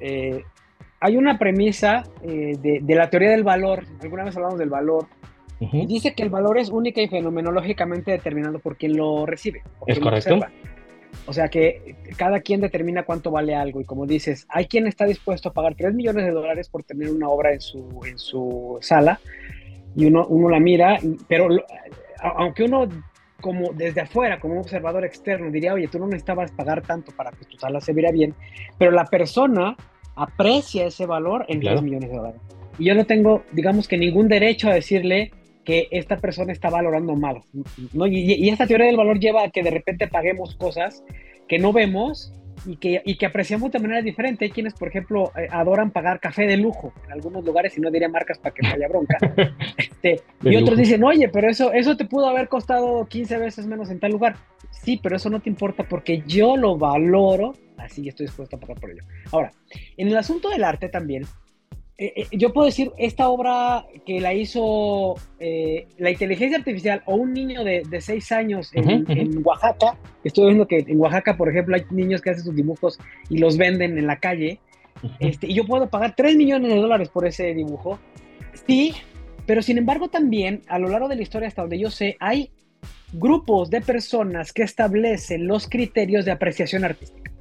[0.00, 0.42] Eh,
[0.98, 5.06] hay una premisa eh, de, la teoría del valor, alguna vez hablamos del valor,
[5.60, 9.62] y dice que el valor es única y fenomenológicamente determinado por quien lo recibe.
[9.86, 10.40] es correcto.
[11.28, 13.82] O sea que cada quien determina cuánto vale algo.
[13.82, 17.10] Y como dices, hay quien está dispuesto a pagar 3 millones de dólares por tener
[17.10, 19.20] una obra en su, en su sala.
[19.94, 21.48] Y uno, uno la mira, pero
[22.22, 22.88] aunque uno
[23.42, 27.30] como desde afuera, como un observador externo, diría, oye, tú no necesitabas pagar tanto para
[27.30, 28.34] que tu sala se viera bien,
[28.78, 29.76] pero la persona
[30.16, 32.40] aprecia ese valor en 3 millones de dólares.
[32.78, 35.32] Y yo no tengo, digamos que ningún derecho a decirle,
[35.68, 37.42] que esta persona está valorando mal.
[37.92, 38.06] ¿no?
[38.06, 41.04] Y, esta teoría del valor lleva a que de repente paguemos cosas
[41.46, 42.32] que no vemos
[42.64, 44.46] y que, y que apreciamos de manera diferente.
[44.46, 47.90] Hay quienes, por ejemplo, eh, adoran pagar café de lujo en algunos lugares, y no
[47.90, 49.18] diría marcas para que no haya bronca.
[49.76, 53.90] este, y otros dicen, oye, pero eso, eso te pudo haber costado 15 veces menos
[53.90, 54.36] en tal lugar.
[54.70, 58.80] Sí, pero eso no te importa porque yo lo valoro, así estoy dispuesto a pagar
[58.80, 59.02] por ello.
[59.32, 59.52] Ahora,
[59.98, 61.26] en el asunto del arte también,
[62.00, 67.16] eh, eh, yo puedo decir, esta obra que la hizo eh, la inteligencia artificial o
[67.16, 71.74] un niño de, de seis años en, Oaxaca, estoy viendo que en Oaxaca, por ejemplo,
[71.74, 74.60] hay niños que hacen sus dibujos y los venden en la calle,
[75.18, 77.98] este, y yo puedo pagar 3 millones de dólares por ese dibujo.
[78.64, 78.94] Sí,
[79.44, 82.52] pero sin embargo también, a lo largo de la historia, hasta donde yo sé, hay
[83.12, 87.32] grupos de personas que establecen los criterios de apreciación artística.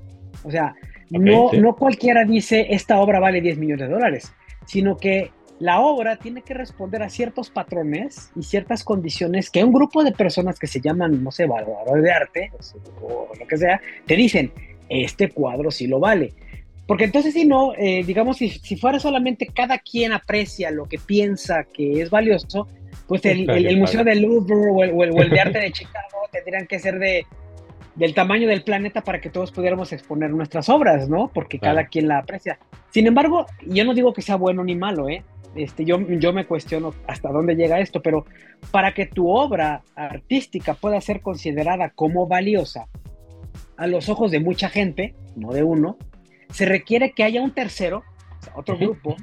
[0.44, 0.74] O sea,
[1.12, 4.34] no, no cualquiera dice, esta obra vale 10 millones de dólares
[4.68, 9.74] sino que la obra tiene que responder a ciertos patrones y ciertas condiciones que un
[9.74, 12.52] grupo de personas que se llaman, no sé, valoradores de arte
[13.02, 14.52] o lo que sea, te dicen,
[14.88, 16.34] este cuadro sí lo vale.
[16.86, 21.66] Porque entonces si no, eh, digamos, si, fuera solamente cada quien aprecia lo que piensa
[21.66, 22.68] que es valioso,
[23.08, 26.80] pues el, Museo del Louvre o el, o el de Arte de Chicago tendrían que
[26.80, 27.26] ser de,
[27.98, 31.32] del tamaño del planeta para que todos pudiéramos exponer nuestras obras, ¿no?
[31.34, 32.60] Porque cada quien la aprecia.
[32.92, 35.24] Sin embargo, yo no digo que sea bueno ni malo, ¿eh?
[35.56, 38.26] Este, yo, yo me cuestiono hasta dónde llega esto, pero
[38.70, 42.88] para que tu obra artística pueda ser considerada como valiosa
[43.78, 45.98] a los ojos de mucha gente, no de uno,
[46.52, 48.04] se requiere que haya un tercero,
[48.56, 49.16] otro grupo,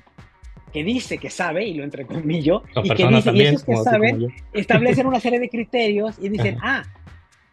[0.73, 5.07] que dice que sabe, y lo entrecomillo, y que dice, y esos que saben establecen
[5.07, 6.83] una serie de criterios y dicen, ah,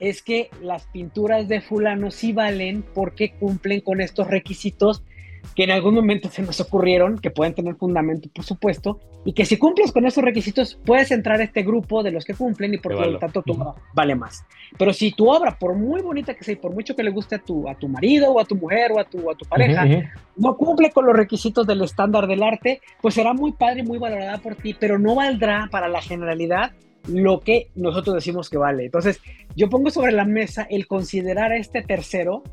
[0.02, 5.04] es que las pinturas de fulano sí valen porque cumplen con estos requisitos
[5.56, 9.46] que en algún momento se nos ocurrieron, que pueden tener fundamento, por supuesto, y que
[9.46, 12.78] si cumples con esos requisitos, puedes entrar a este grupo de los que cumplen y
[12.78, 14.46] por lo tanto tu obra vale más.
[14.78, 17.36] Pero si tu obra, por muy bonita que sea y por mucho que le guste
[17.36, 19.86] a tu, a tu marido o a tu mujer o a tu, a tu pareja,
[20.36, 24.00] no cumple con los requisitos del estándar del arte, pues será muy padre y muy
[24.00, 26.72] valorada por ti, pero no valdrá para la generalidad
[27.08, 28.86] lo que nosotros decimos que vale.
[28.86, 29.22] Entonces,
[29.56, 32.44] yo pongo sobre la mesa el considerar a este tercero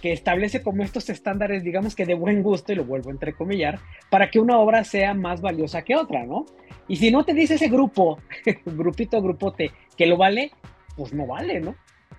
[0.00, 3.80] que establece como estos estándares, digamos que de buen gusto, y lo vuelvo a entrecomillar,
[4.10, 6.46] para que una obra sea más valiosa que otra, ¿no?
[6.88, 8.18] Y si no te dice ese grupo,
[8.66, 10.52] grupito, grupote, que lo vale,
[10.96, 11.74] pues no vale, ¿no?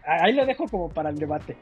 [0.05, 1.55] Ahí lo dejo como para el debate.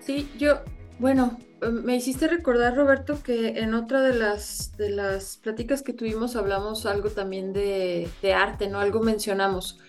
[0.00, 0.62] Sí, yo,
[1.02, 5.92] bueno, em, me hiciste recordar, Roberto, que en otra de las, de las pláticas que
[5.92, 8.78] tuvimos hablamos algo también de, arte, ¿no?
[8.78, 9.80] Algo mencionamos.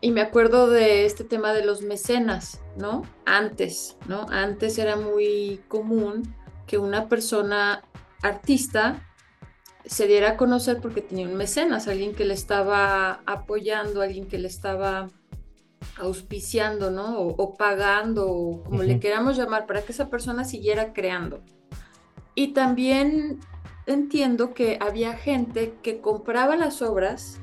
[0.00, 3.02] Y me acuerdo de este tema de los mecenas, ¿no?
[3.26, 4.26] Antes, ¿no?
[4.30, 6.32] Antes era muy común
[6.68, 7.82] que una persona
[8.22, 9.04] artista
[9.84, 14.38] se diera a conocer porque tenía un mecenas, alguien que le estaba apoyando, alguien que
[14.38, 15.10] le estaba
[15.96, 17.18] auspiciando, ¿no?
[17.18, 21.42] O, pagando, o como le queramos llamar, para que esa persona siguiera creando.
[22.34, 23.40] Y también
[23.86, 27.40] entiendo que había gente que compraba las obras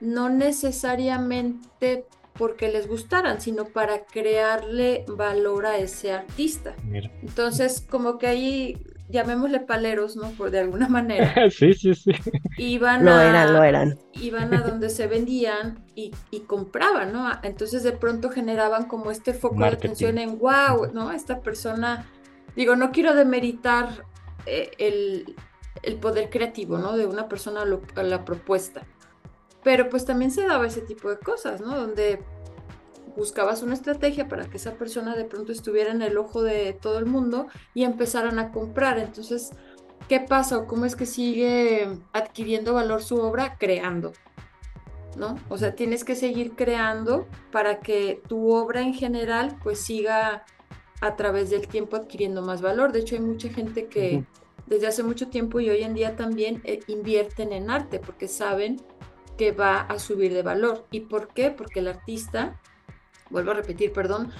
[0.00, 6.76] no necesariamente porque les gustaran, sino para crearle valor a ese artista.
[7.22, 10.30] Entonces, como que ahí llamémosle paleros, ¿no?
[10.30, 11.34] Por de alguna manera.
[11.50, 12.12] sí, sí, sí.
[12.56, 13.98] Iban lo eran, lo eran.
[14.12, 16.12] Iban a donde se vendían y,
[16.46, 17.30] compraban, ¿no?
[17.42, 21.12] Entonces de pronto generaban como este foco de atención en, wow, ¿no?
[21.12, 22.06] Esta persona,
[22.54, 23.88] digo, no quiero demeritar
[24.46, 25.36] eh, el,
[26.00, 26.96] poder creativo, ¿no?
[26.96, 28.82] De una persona a la propuesta.
[29.62, 31.76] Pero pues también se daba ese tipo de cosas, ¿no?
[31.76, 32.22] Donde
[33.16, 36.98] buscabas una estrategia para que esa persona de pronto estuviera en el ojo de todo
[36.98, 38.98] el mundo y empezaran a comprar.
[38.98, 39.50] Entonces,
[40.08, 43.56] ¿qué pasa o cómo es que sigue adquiriendo valor su obra?
[43.58, 44.12] Creando.
[45.16, 45.36] ¿No?
[45.48, 50.44] O sea, tienes que seguir creando para que tu obra en general pues siga
[51.00, 52.92] a través del tiempo adquiriendo más valor.
[52.92, 54.24] De hecho, hay mucha gente que
[54.66, 58.80] desde hace mucho tiempo y hoy en día también eh, invierten en arte porque saben
[59.38, 60.86] que va a subir de valor.
[60.90, 61.50] ¿Y por qué?
[61.50, 62.60] Porque el artista
[63.30, 64.30] vuelvo a repetir, perdón,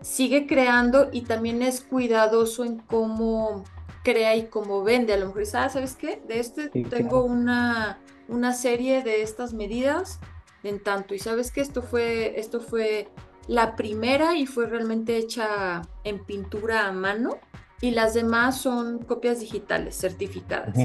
[0.00, 3.64] sigue creando y también es cuidadoso en cómo
[4.02, 5.12] crea y cómo vende.
[5.12, 6.20] A lo mejor ah, ¿sabes qué?
[6.26, 10.20] De este tengo una, una serie de estas medidas
[10.62, 11.14] en tanto.
[11.14, 13.08] Y sabes que esto fue, esto fue
[13.48, 17.38] la primera y fue realmente hecha en pintura a mano.
[17.80, 20.76] Y las demás son copias digitales certificadas.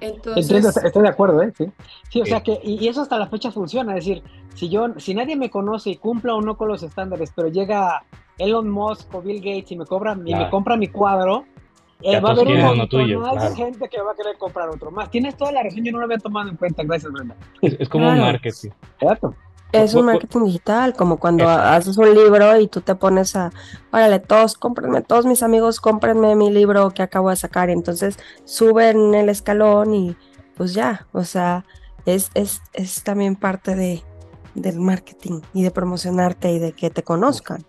[0.00, 0.76] Entonces...
[0.76, 1.52] estoy de acuerdo, ¿eh?
[1.56, 1.70] Sí,
[2.10, 4.22] sí o sea que, y, eso hasta la fecha funciona, es decir,
[4.54, 8.04] si yo, si nadie me conoce y cumpla o no con los estándares, pero llega
[8.38, 11.44] Elon Musk o Bill Gates y me cobra, y me compra mi cuadro,
[12.02, 15.10] eh, va a haber tuyo, más gente que va a querer comprar otro más.
[15.10, 17.36] Tienes toda la razón, yo no lo había tomado en cuenta, gracias Brenda.
[17.62, 18.70] Es, como un marketing.
[19.00, 19.34] Exacto.
[19.82, 23.50] Es un marketing digital, como cuando haces un libro y tú te pones a,
[23.92, 27.70] órale, todos, cómprenme, todos mis amigos, cómprenme mi libro que acabo de sacar.
[27.70, 30.16] Y entonces suben el escalón y
[30.56, 31.64] pues ya, o sea,
[32.06, 34.02] es, es, es también parte de,
[34.54, 37.64] del marketing y de promocionarte y de que te conozcan.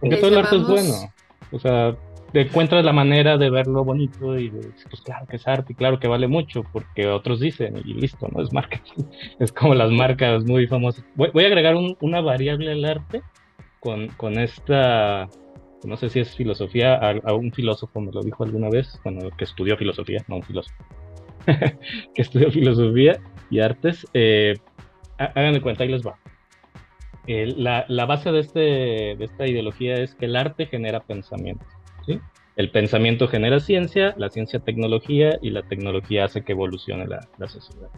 [0.00, 0.94] Porque todo el arte es bueno.
[1.52, 1.96] O sea,
[2.42, 4.60] encuentras la manera de verlo bonito y de,
[4.90, 8.28] pues claro que es arte y claro que vale mucho porque otros dicen y listo,
[8.32, 9.04] no es marketing.
[9.38, 11.04] Es como las marcas muy famosas.
[11.14, 13.22] Voy, a agregar una variable al arte
[13.80, 15.28] con, con, esta,
[15.84, 19.44] no sé si es filosofía, a, un filósofo me lo dijo alguna vez, bueno, que
[19.44, 20.84] estudió filosofía, no un filósofo,
[22.14, 23.20] que estudió filosofía
[23.50, 24.06] y artes.
[24.14, 24.54] Eh,
[25.18, 26.18] háganme cuenta, ahí les va.
[27.26, 31.64] la, la, base de, este, de esta ideología es que el arte genera pensamiento.
[32.56, 37.88] El pensamiento genera ciencia, la ciencia tecnología y la tecnología hace que evolucione la, sociedad.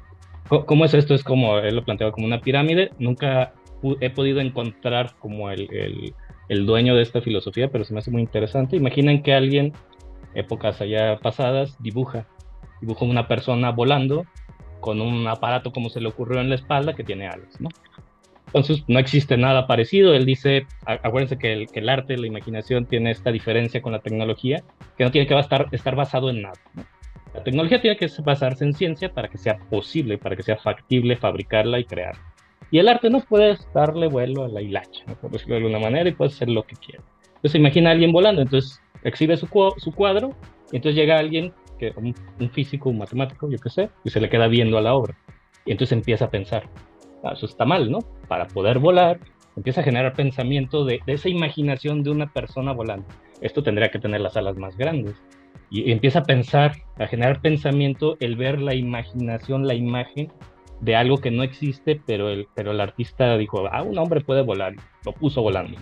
[0.49, 1.15] ¿Cómo es esto?
[1.15, 2.91] Es como él lo planteaba como una pirámide.
[2.99, 3.53] Nunca
[4.01, 5.69] he podido encontrar como el,
[6.49, 8.77] el, dueño de esta filosofía, pero se me hace muy interesante.
[8.77, 9.73] Imaginen que alguien,
[10.35, 12.27] épocas allá pasadas, dibuja,
[12.81, 14.25] dibuja una persona volando
[14.81, 17.69] con un aparato como se le ocurrió en la espalda que tiene alas, ¿no?
[18.49, 20.15] Entonces no existe nada parecido.
[20.15, 24.63] Él dice, acuérdense que el, arte, la imaginación tiene esta diferencia con la tecnología,
[24.97, 26.59] que no tiene que estar, basado en nada.
[27.35, 31.17] La tecnología tiene que basarse en ciencia para que sea posible, para que sea factible
[31.17, 32.23] fabricarla y crearla.
[32.71, 35.15] Y el arte no puede darle vuelo a la hilacha, ¿no?
[35.15, 37.03] por decirlo de alguna manera, y puede hacer lo que quiera.
[37.37, 40.35] Entonces imagina a alguien volando, entonces exhibe su, cuadro,
[40.73, 44.21] y entonces llega alguien, que, un, un físico, un matemático, yo qué sé, y se
[44.21, 45.17] le queda viendo a la obra.
[45.65, 46.65] Y entonces empieza a pensar,
[47.33, 48.01] eso está mal, ¿no?
[48.29, 49.21] Para poder volar,
[49.57, 53.07] empieza a generar pensamiento de, esa imaginación de una persona volando.
[53.41, 55.17] Esto tendría que tener las alas más grandes.
[55.71, 60.33] Y, empieza a pensar, a generar pensamiento, el ver la imaginación, la imagen
[60.81, 64.43] de algo que no existe, pero el, pero el artista dijo, ah, un hombre puede
[64.43, 65.77] volar, lo puso volando.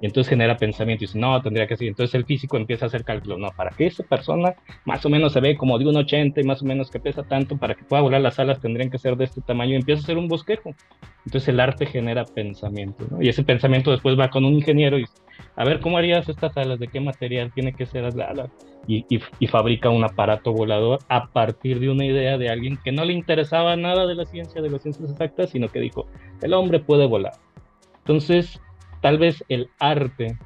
[0.00, 1.88] Y entonces genera pensamiento y dice, no, tendría que ser.
[1.88, 5.32] Entonces el físico empieza a hacer cálculos, no, para que esa persona más o menos
[5.32, 7.84] se ve como de un 80 y más o menos que pesa tanto, para que
[7.84, 10.28] pueda volar las alas tendrían que ser de este tamaño y empieza a hacer un
[10.28, 10.74] bosquejo.
[11.24, 13.22] Entonces el arte genera pensamiento, ¿no?
[13.22, 15.14] Y ese pensamiento después va con un ingeniero y dice,
[15.56, 16.78] a ver, ¿cómo harías estas alas?
[16.78, 18.50] ¿De qué material tiene que ser las alas?
[18.86, 23.04] Y, y, fabrica un aparato volador a partir de una idea de alguien que no
[23.04, 26.06] le interesaba nada de la ciencia, de las ciencias exactas, sino que dijo,
[26.40, 27.32] el hombre puede volar.
[27.98, 28.60] Entonces,
[29.06, 30.36] tal vez el arte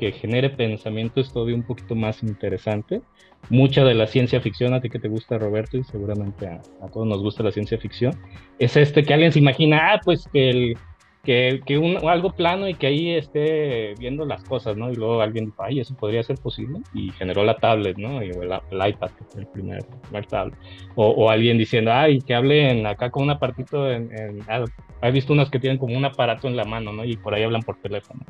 [0.00, 3.02] que genere pensamiento es todavía un poquito más interesante.
[3.50, 6.60] Mucha de la ciencia ficción, a ti que te gusta Roberto y seguramente a,
[6.92, 8.12] todos nos gusta la ciencia ficción,
[8.58, 10.78] es este que alguien se imagina, ah, pues que el,
[11.24, 14.90] que, que un, algo plano y que ahí esté viendo las cosas, ¿no?
[14.90, 18.22] Y luego alguien dijo, ay, eso podría ser posible, y generó la tablet, ¿no?
[18.22, 19.84] Y, el, iPad, que fue el primer,
[20.28, 20.58] tablet.
[20.94, 24.10] O, alguien diciendo, ay, que hablen acá con un apartito en...
[24.18, 24.64] en ah,
[25.02, 27.04] he visto unos que tienen como un aparato en la mano, ¿no?
[27.04, 28.24] Y por ahí hablan por teléfono.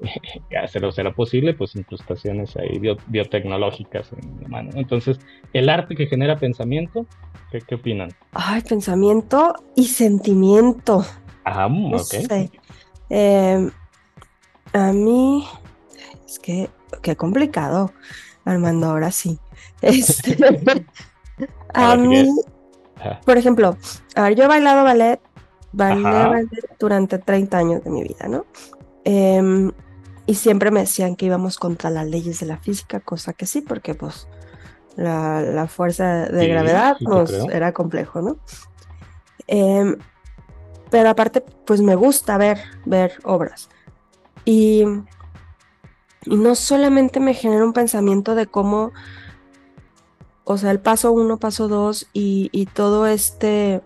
[0.68, 1.54] ¿será, ¿Será posible?
[1.54, 4.70] Pues incrustaciones ahí biotecnológicas en la mano.
[4.74, 5.18] Entonces,
[5.52, 7.06] el arte que genera pensamiento,
[7.50, 8.10] ¿qué, ¿qué opinan?
[8.32, 11.04] Ay, pensamiento y sentimiento.
[11.46, 12.14] Ah, mm, ok.
[13.08, 13.70] Em,
[14.72, 15.46] a mí,
[16.26, 16.68] es que,
[17.02, 17.92] qué complicado,
[18.44, 19.38] Armando, ahora sí.
[19.82, 20.36] Este,
[21.74, 22.28] a mí,
[23.24, 23.76] por ejemplo,
[24.16, 25.20] a ver, yo he bailado ballet,
[25.72, 26.48] bailé
[26.80, 28.46] durante 30 años de mi vida, ¿no?
[29.04, 29.70] Em,
[30.26, 33.60] y siempre me decían que íbamos contra las leyes de la física, cosa que sí,
[33.60, 34.26] porque pues
[34.96, 38.38] la, fuerza de gravedad pues, era complejo, ¿no?
[39.46, 39.96] Em,
[40.90, 43.68] pero aparte, pues me gusta ver, ver obras.
[44.44, 44.84] Y,
[46.24, 48.92] y no solamente me genera un pensamiento de cómo,
[50.44, 53.82] o sea, el paso uno, paso dos y, y todo este,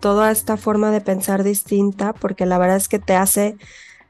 [0.00, 3.56] toda esta forma de pensar distinta, porque la verdad es que te hace,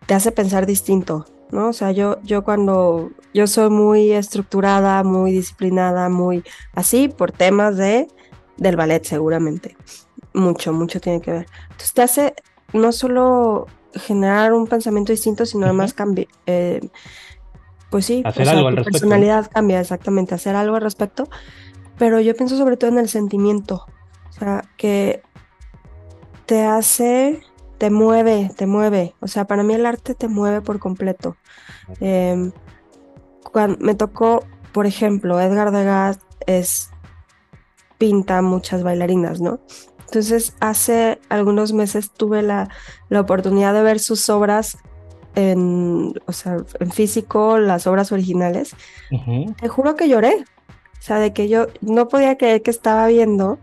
[0.06, 1.68] te hace pensar distinto, ¿no?
[1.68, 7.76] O sea, yo, yo cuando, yo soy muy estructurada, muy disciplinada, muy así, por temas
[7.76, 8.08] de,
[8.56, 9.76] del ballet seguramente.
[10.38, 11.46] Mucho, mucho tiene que ver.
[11.64, 12.34] Entonces te hace
[12.72, 16.88] no solo generar un pensamiento distinto, sino además cambiar, eh,
[17.90, 21.28] pues sí, hacer algo tu personalidad cambia exactamente, hacer algo al respecto,
[21.96, 23.86] pero yo pienso sobre todo en el sentimiento,
[24.28, 25.22] o sea, que
[26.46, 27.42] te hace
[27.78, 29.14] te mueve, te mueve.
[29.20, 31.36] O sea, para mí el arte te mueve por completo.
[32.00, 32.52] Em,
[33.52, 36.90] cuando me tocó, por ejemplo, Edgar Degas es
[37.96, 39.60] pinta muchas bailarinas, ¿no?
[40.08, 42.70] Entonces, hace algunos meses tuve la,
[43.10, 44.78] la oportunidad de ver sus obras
[45.34, 48.74] en, o sea, en físico, las obras originales.
[49.60, 50.44] Te juro que lloré.
[50.98, 53.58] O sea, de que yo no podía creer que estaba viendo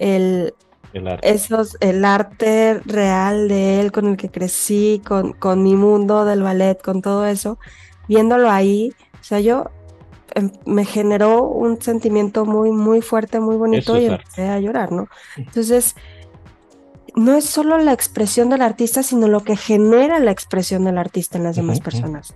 [0.00, 0.54] el,
[0.92, 1.30] el arte.
[1.30, 6.42] Esos, el arte real de él con el que crecí, con, con mi mundo del
[6.42, 7.58] ballet, con todo eso,
[8.08, 9.70] viéndolo ahí, o sea, yo
[10.64, 15.08] me generó un sentimiento muy, muy fuerte, muy bonito y empecé a llorar, ¿no?
[15.36, 15.96] Entonces,
[17.14, 21.38] no es solo la expresión del artista, sino lo que genera la expresión del artista
[21.38, 22.34] en las demás personas.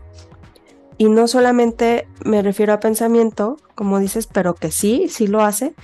[0.96, 5.74] Y no solamente me refiero a pensamiento, como dices, pero que sí, sí lo hace,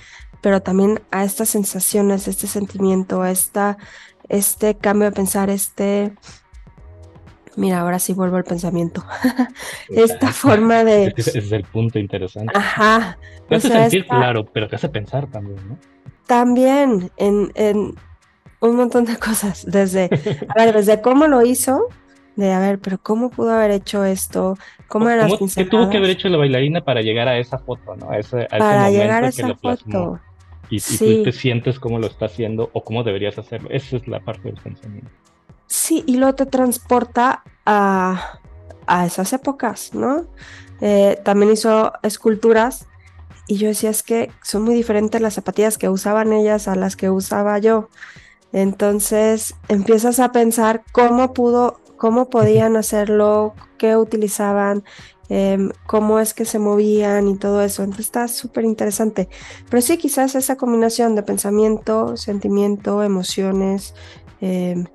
[0.41, 3.77] pero también a estas sensaciones, este sentimiento, a esta,
[4.29, 6.13] este cambio de pensar, este...
[7.57, 9.03] Mira, ahora sí vuelvo al pensamiento.
[9.89, 11.11] esta forma de...
[11.17, 12.53] Ese es el punto interesante.
[12.55, 13.17] Ajá.
[13.49, 15.77] Te hace sentir claro, pero te hace pensar también, ¿no?
[16.27, 17.95] También en, en
[18.59, 19.65] un montón de cosas.
[19.65, 20.07] Desde,
[20.47, 21.87] a ver, desde cómo lo hizo,
[22.35, 24.55] de a ver, pero cómo pudo haber hecho esto,
[24.87, 27.95] cómo eran las ¿Qué tuvo que haber hecho la bailarina para llegar a esa foto,
[27.95, 28.11] ¿no?
[28.11, 30.19] A ese, para llegar a esa foto
[30.69, 33.69] y, tú te sientes cómo lo está haciendo o cómo deberías hacerlo.
[33.71, 35.09] Esa es la parte del pensamiento.
[35.67, 38.39] Sí, y luego te transporta a,
[38.85, 40.27] a esas épocas, ¿no?
[40.81, 42.87] Eh, también hizo esculturas
[43.47, 46.95] y yo decía, es que son muy diferentes las zapatillas que usaban ellas a las
[46.95, 47.89] que usaba yo.
[48.53, 54.83] Entonces empiezas a pensar cómo pudo, cómo podían hacerlo, qué utilizaban,
[55.29, 57.83] Em, cómo es que se movían y todo eso.
[57.83, 59.27] Entonces está súper interesante.
[59.69, 63.93] Pero sí, quizás esa combinación de pensamiento, sentimiento, emociones
[64.41, 64.85] em,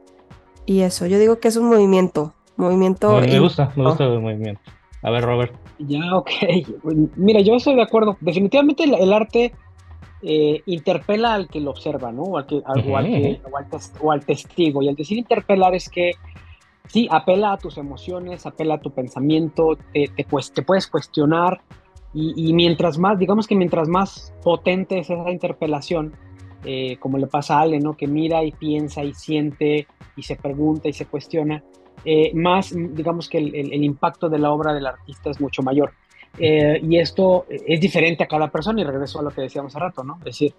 [0.67, 1.07] y eso.
[1.07, 2.35] Yo digo que es un movimiento.
[2.57, 3.21] Movimiento.
[3.21, 4.61] me gusta, me gusta el movimiento.
[5.03, 5.55] A ver, Robert.
[5.79, 6.31] Ya, ok.
[7.17, 8.17] Mira, yo estoy de acuerdo.
[8.21, 9.53] Definitivamente el, arte
[10.23, 12.23] eh, interpela al que lo observa, ¿no?
[12.23, 12.63] O al, que,
[14.01, 14.83] o al testigo.
[14.83, 16.13] Y al decir interpelar es que
[16.87, 21.63] sí, apela a tus emociones, apela a tu pensamiento, te, pues, te puedes cuestionar
[22.15, 26.13] y, mientras más, digamos que mientras más potente es esa interpelación,
[26.65, 27.97] eh, como le pasa a Ale, ¿no?
[27.97, 29.87] Que mira y piensa y siente
[30.17, 31.63] y se pregunta y se cuestiona,
[32.05, 35.93] eh, más, digamos que el, impacto de la obra del artista es mucho mayor.
[36.39, 39.85] Eh, y esto es diferente a cada persona y regreso a lo que decíamos hace
[39.85, 40.17] rato, ¿no?
[40.19, 40.55] Es decir,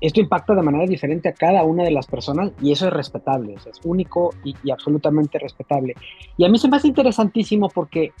[0.00, 3.54] esto impacta de manera diferente a cada una de las personas y eso es respetable,
[3.54, 5.94] es único y, absolutamente respetable.
[6.36, 8.12] Y a mí se me hace interesantísimo porque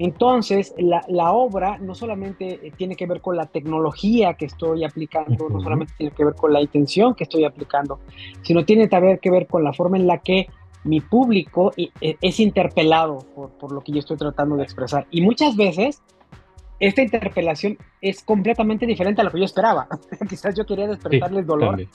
[0.00, 5.50] entonces la, obra no solamente eh, tiene que ver con la tecnología que estoy aplicando,
[5.50, 8.00] no solamente tiene que ver con la intención que estoy aplicando,
[8.40, 10.48] sino tiene también que ver con la forma en la que
[10.84, 15.06] mi público eh, es interpelado por, por lo que yo estoy tratando de expresar.
[15.10, 16.00] Y muchas veces
[16.78, 19.86] esta interpelación es completamente diferente a lo que yo esperaba.
[20.30, 21.86] Quizás yo quería despertarles dolor.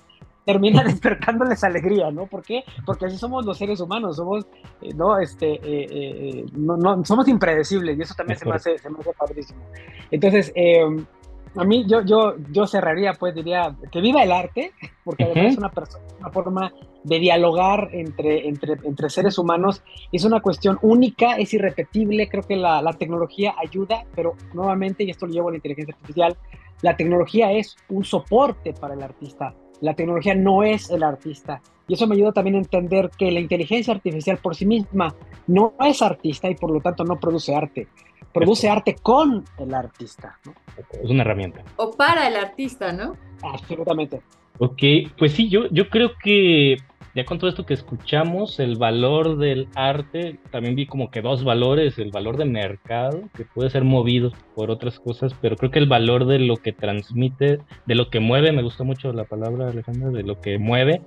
[0.45, 2.27] Termina despertándoles alegría, ¿no?
[2.27, 2.63] ¿Por qué?
[2.85, 4.45] Porque así somos los seres humanos, somos,
[4.81, 5.19] eh, ¿no?
[5.19, 9.11] Este, eh, eh, no, somos impredecibles y eso también se me, hace, se me hace
[9.13, 9.61] padrísimo.
[10.11, 11.05] Entonces, em,
[11.55, 14.73] a mí yo, yo, yo cerraría, pues diría que viva el arte,
[15.03, 15.71] porque además es una,
[16.19, 16.73] una forma
[17.03, 19.81] de dialogar entre, entre, entre seres humanos.
[20.11, 25.11] Es una cuestión única, es irrepetible, creo que la, la, tecnología ayuda, pero nuevamente, y
[25.11, 26.35] esto lo llevo a la inteligencia artificial,
[26.81, 31.61] la tecnología es un soporte para el artista, La tecnología no es el artista.
[31.87, 35.13] Y eso me ayuda también a entender que la inteligencia artificial por sí misma
[35.47, 37.87] no es artista y por lo tanto no produce arte.
[38.33, 40.39] Produce arte con el artista.
[40.91, 41.63] Es una herramienta.
[41.77, 43.15] O para el artista, ¿no?
[43.43, 44.21] Absolutamente.
[44.57, 44.81] Ok,
[45.17, 46.77] pues sí, yo, yo creo que
[47.15, 51.45] ya con todo esto que escuchamos, el valor del arte, también vi como que dos
[51.45, 55.79] valores, el valor de mercado, que puede ser movido por otras cosas, pero creo que
[55.79, 59.69] el valor de lo que transmite, de lo que mueve, me gustó mucho la palabra
[59.69, 61.01] Alejandra, de lo que mueve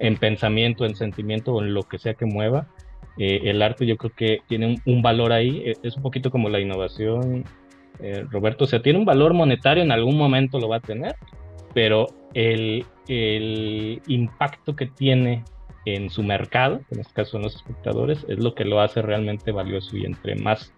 [0.00, 2.68] en pensamiento, en sentimiento o en lo que sea que mueva,
[3.16, 6.50] eh, el arte yo creo que tiene un, valor ahí, e, es un poquito como
[6.50, 7.44] la innovación,
[8.00, 11.16] eh, Roberto, o sea, tiene un valor monetario, en algún momento lo va a tener,
[11.72, 15.42] pero el, el impacto que tiene
[15.84, 19.52] en su mercado, en este caso en los espectadores, es lo que lo hace realmente
[19.52, 20.72] valioso y entre más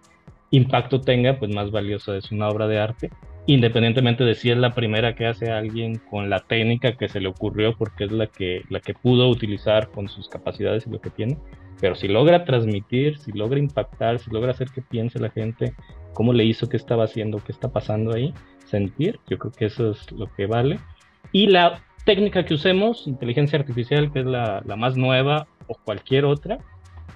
[0.51, 3.09] impacto tenga, pues más valioso es una obra de arte,
[3.45, 7.27] independientemente de si es la primera que hace alguien con la técnica que se le
[7.27, 11.09] ocurrió, porque es la que, la que pudo utilizar con sus capacidades y lo que
[11.09, 11.37] tiene,
[11.79, 15.73] pero si logra transmitir, si logra impactar, si logra hacer que piense la gente
[16.13, 18.33] cómo le hizo, qué estaba haciendo, qué está pasando ahí,
[18.65, 20.79] sentir, yo creo que eso es lo que vale.
[21.31, 26.57] Y la técnica que usemos, inteligencia artificial, que es la, más nueva, o cualquier otra,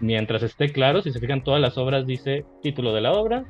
[0.02, 3.46] mientras esté claro, si se fijan todas las obras, dice título de la obra,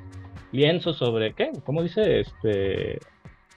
[0.52, 1.50] lienzo sobre, ¿qué?
[1.66, 2.20] ¿Cómo dice?
[2.20, 3.00] Este,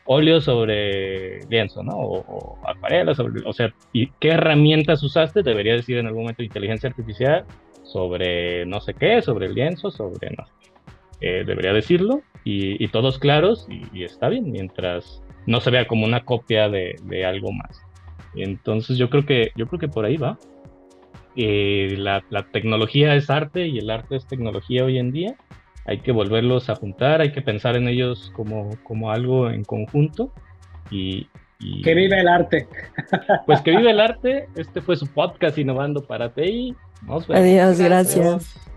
[0.06, 1.92] óleo sobre lienzo, ¿no?
[1.94, 5.42] O, acuarela sobre, o sea, ¿y qué herramientas usaste?
[5.42, 7.44] Debería decir en algún momento inteligencia artificial
[7.82, 10.44] sobre no sé qué, sobre el lienzo, sobre no
[11.20, 16.24] eh, debería decirlo y, todos claros y, está bien mientras no se vea como una
[16.24, 17.80] copia de, algo más.
[18.34, 20.38] Entonces yo creo que, yo creo que por ahí va.
[21.36, 22.22] Eh, la,
[22.52, 25.36] tecnología es arte y el arte es tecnología hoy en día.
[25.86, 30.32] Hay que volverlos a juntar, hay que pensar en ellos como, como algo en conjunto.
[30.90, 31.28] Y,
[31.82, 32.66] que vive el arte.
[33.46, 34.48] Pues que vive el arte.
[34.56, 36.74] Este fue su podcast Innovando para TI.
[37.28, 38.73] Adiós, gracias.